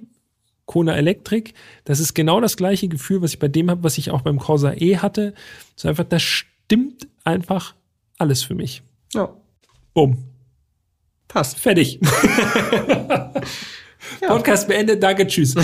Kona 0.68 0.96
Electric, 0.96 1.54
das 1.86 2.00
ist 2.00 2.14
genau 2.14 2.40
das 2.40 2.56
gleiche 2.56 2.88
Gefühl, 2.88 3.24
was 3.24 3.34
ich 3.34 3.40
bei 3.40 3.48
dem 3.48 3.72
habe, 3.72 3.82
was 3.82 3.98
ich 3.98 4.12
auch 4.12 4.22
beim 4.22 4.38
Corsa 4.38 4.74
E 4.74 4.98
hatte. 4.98 5.34
So 5.76 5.88
einfach, 5.88 6.04
das 6.04 6.22
stimmt 6.22 7.08
einfach 7.24 7.74
alles 8.20 8.44
für 8.44 8.54
mich. 8.54 8.84
ja, 9.16 9.36
Bumm. 9.96 10.20
passt. 11.28 11.58
Fertig. 11.58 12.00
Podcast 14.28 14.67
beendet, 14.67 15.02
danke, 15.02 15.28
tschüss. 15.28 15.56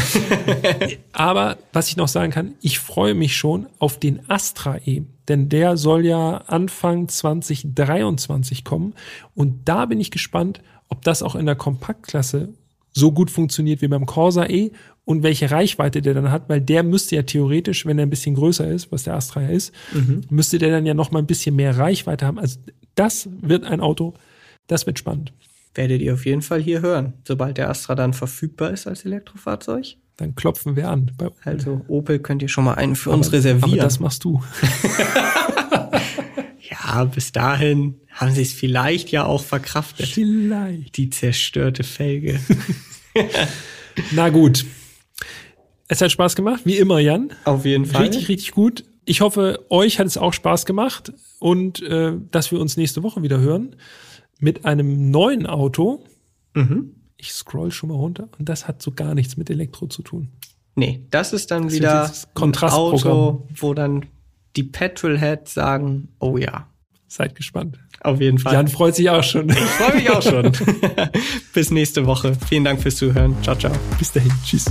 Aber 1.11 1.57
was 1.73 1.87
ich 1.87 1.97
noch 1.97 2.07
sagen 2.07 2.31
kann, 2.31 2.53
ich 2.61 2.79
freue 2.79 3.13
mich 3.13 3.35
schon 3.35 3.67
auf 3.79 3.99
den 3.99 4.29
Astra 4.29 4.77
E, 4.85 5.03
denn 5.27 5.49
der 5.49 5.77
soll 5.77 6.05
ja 6.05 6.37
Anfang 6.47 7.07
2023 7.07 8.63
kommen 8.63 8.93
und 9.33 9.67
da 9.67 9.85
bin 9.85 9.99
ich 9.99 10.11
gespannt, 10.11 10.61
ob 10.89 11.03
das 11.03 11.23
auch 11.23 11.35
in 11.35 11.45
der 11.45 11.55
Kompaktklasse 11.55 12.49
so 12.93 13.11
gut 13.11 13.29
funktioniert 13.29 13.81
wie 13.81 13.87
beim 13.87 14.05
Corsa 14.05 14.45
E 14.45 14.71
und 15.03 15.21
welche 15.21 15.51
Reichweite 15.51 16.01
der 16.01 16.13
dann 16.13 16.31
hat, 16.31 16.49
weil 16.49 16.61
der 16.61 16.81
müsste 16.83 17.15
ja 17.15 17.23
theoretisch, 17.23 17.85
wenn 17.85 17.99
er 17.99 18.05
ein 18.05 18.09
bisschen 18.09 18.35
größer 18.35 18.67
ist, 18.67 18.91
was 18.91 19.03
der 19.03 19.15
Astra 19.15 19.41
ja 19.41 19.49
ist, 19.49 19.73
müsste 20.29 20.57
der 20.57 20.71
dann 20.71 20.85
ja 20.85 20.93
noch 20.93 21.11
mal 21.11 21.19
ein 21.19 21.27
bisschen 21.27 21.55
mehr 21.55 21.77
Reichweite 21.77 22.25
haben. 22.25 22.39
Also 22.39 22.59
das 22.95 23.29
wird 23.41 23.65
ein 23.65 23.81
Auto, 23.81 24.13
das 24.67 24.85
wird 24.87 24.97
spannend. 24.97 25.33
Werdet 25.75 26.01
ihr 26.01 26.13
auf 26.13 26.25
jeden 26.25 26.41
Fall 26.41 26.61
hier 26.61 26.81
hören, 26.81 27.13
sobald 27.27 27.57
der 27.57 27.69
Astra 27.69 27.95
dann 27.95 28.13
verfügbar 28.13 28.71
ist 28.71 28.87
als 28.87 29.03
Elektrofahrzeug. 29.03 29.97
Dann 30.15 30.33
klopfen 30.33 30.77
wir 30.77 30.89
an. 30.89 31.11
Also 31.43 31.81
Opel 31.89 32.19
könnt 32.19 32.41
ihr 32.41 32.47
schon 32.47 32.63
mal 32.63 32.75
einen 32.75 32.95
für 32.95 33.09
uns 33.09 33.27
aber, 33.27 33.37
reservieren. 33.37 33.73
Aber 33.73 33.81
das 33.81 33.99
machst 33.99 34.23
du. 34.23 34.41
ja, 36.69 37.03
bis 37.03 37.33
dahin 37.33 37.95
haben 38.09 38.31
sie 38.31 38.43
es 38.43 38.53
vielleicht 38.53 39.11
ja 39.11 39.25
auch 39.25 39.43
verkraftet. 39.43 40.07
Vielleicht. 40.07 40.95
Die 40.95 41.09
zerstörte 41.09 41.83
Felge. 41.83 42.39
Na 44.11 44.29
gut. 44.29 44.65
Es 45.89 45.99
hat 45.99 46.11
Spaß 46.11 46.37
gemacht, 46.37 46.61
wie 46.63 46.77
immer, 46.77 46.99
Jan. 46.99 47.33
Auf 47.43 47.65
jeden 47.65 47.85
Fall. 47.85 48.03
Richtig, 48.03 48.29
richtig 48.29 48.51
gut. 48.51 48.85
Ich 49.03 49.19
hoffe, 49.19 49.65
euch 49.69 49.99
hat 49.99 50.07
es 50.07 50.17
auch 50.17 50.31
Spaß 50.31 50.65
gemacht 50.65 51.11
und 51.39 51.83
äh, 51.83 52.13
dass 52.31 52.51
wir 52.51 52.61
uns 52.61 52.77
nächste 52.77 53.03
Woche 53.03 53.21
wieder 53.21 53.39
hören 53.39 53.75
mit 54.39 54.65
einem 54.65 55.11
neuen 55.11 55.45
Auto. 55.45 56.03
Mhm. 56.53 56.91
Ich 57.17 57.31
scroll 57.33 57.71
schon 57.71 57.89
mal 57.89 57.95
runter 57.95 58.29
und 58.37 58.49
das 58.49 58.67
hat 58.67 58.81
so 58.81 58.91
gar 58.91 59.15
nichts 59.15 59.37
mit 59.37 59.49
Elektro 59.49 59.87
zu 59.87 60.01
tun. 60.03 60.29
Nee, 60.75 61.05
das 61.09 61.31
ist 61.33 61.51
dann 61.51 61.63
Das 61.63 61.73
wieder 61.73 62.11
Kontrastprogramm. 62.33 63.11
Auto, 63.11 63.47
wo 63.55 63.73
dann 63.73 64.05
die 64.55 64.63
Petrolheads 64.63 65.53
sagen, 65.53 66.09
oh 66.19 66.37
ja, 66.37 66.67
Seid 67.07 67.35
gespannt. 67.35 67.79
auf 68.01 68.19
jeden 68.19 68.39
Fall. 68.39 68.53
Jan 68.53 68.67
freut 68.67 68.95
sich 68.95 69.09
auch 69.09 69.23
schon. 69.23 69.47
ich 69.49 69.55
freue 69.55 69.95
mich 69.95 70.09
auch 70.09 70.21
schon. 70.21 70.51
Bis 71.53 71.71
nächste 71.71 72.05
Woche. 72.05 72.33
Vielen 72.49 72.65
Dank 72.65 72.81
fürs 72.81 72.97
Zuhören. 72.97 73.35
Ciao, 73.41 73.55
ciao. 73.55 73.71
Bis 73.97 74.11
dahin. 74.11 74.31
Tschüss. 74.43 74.65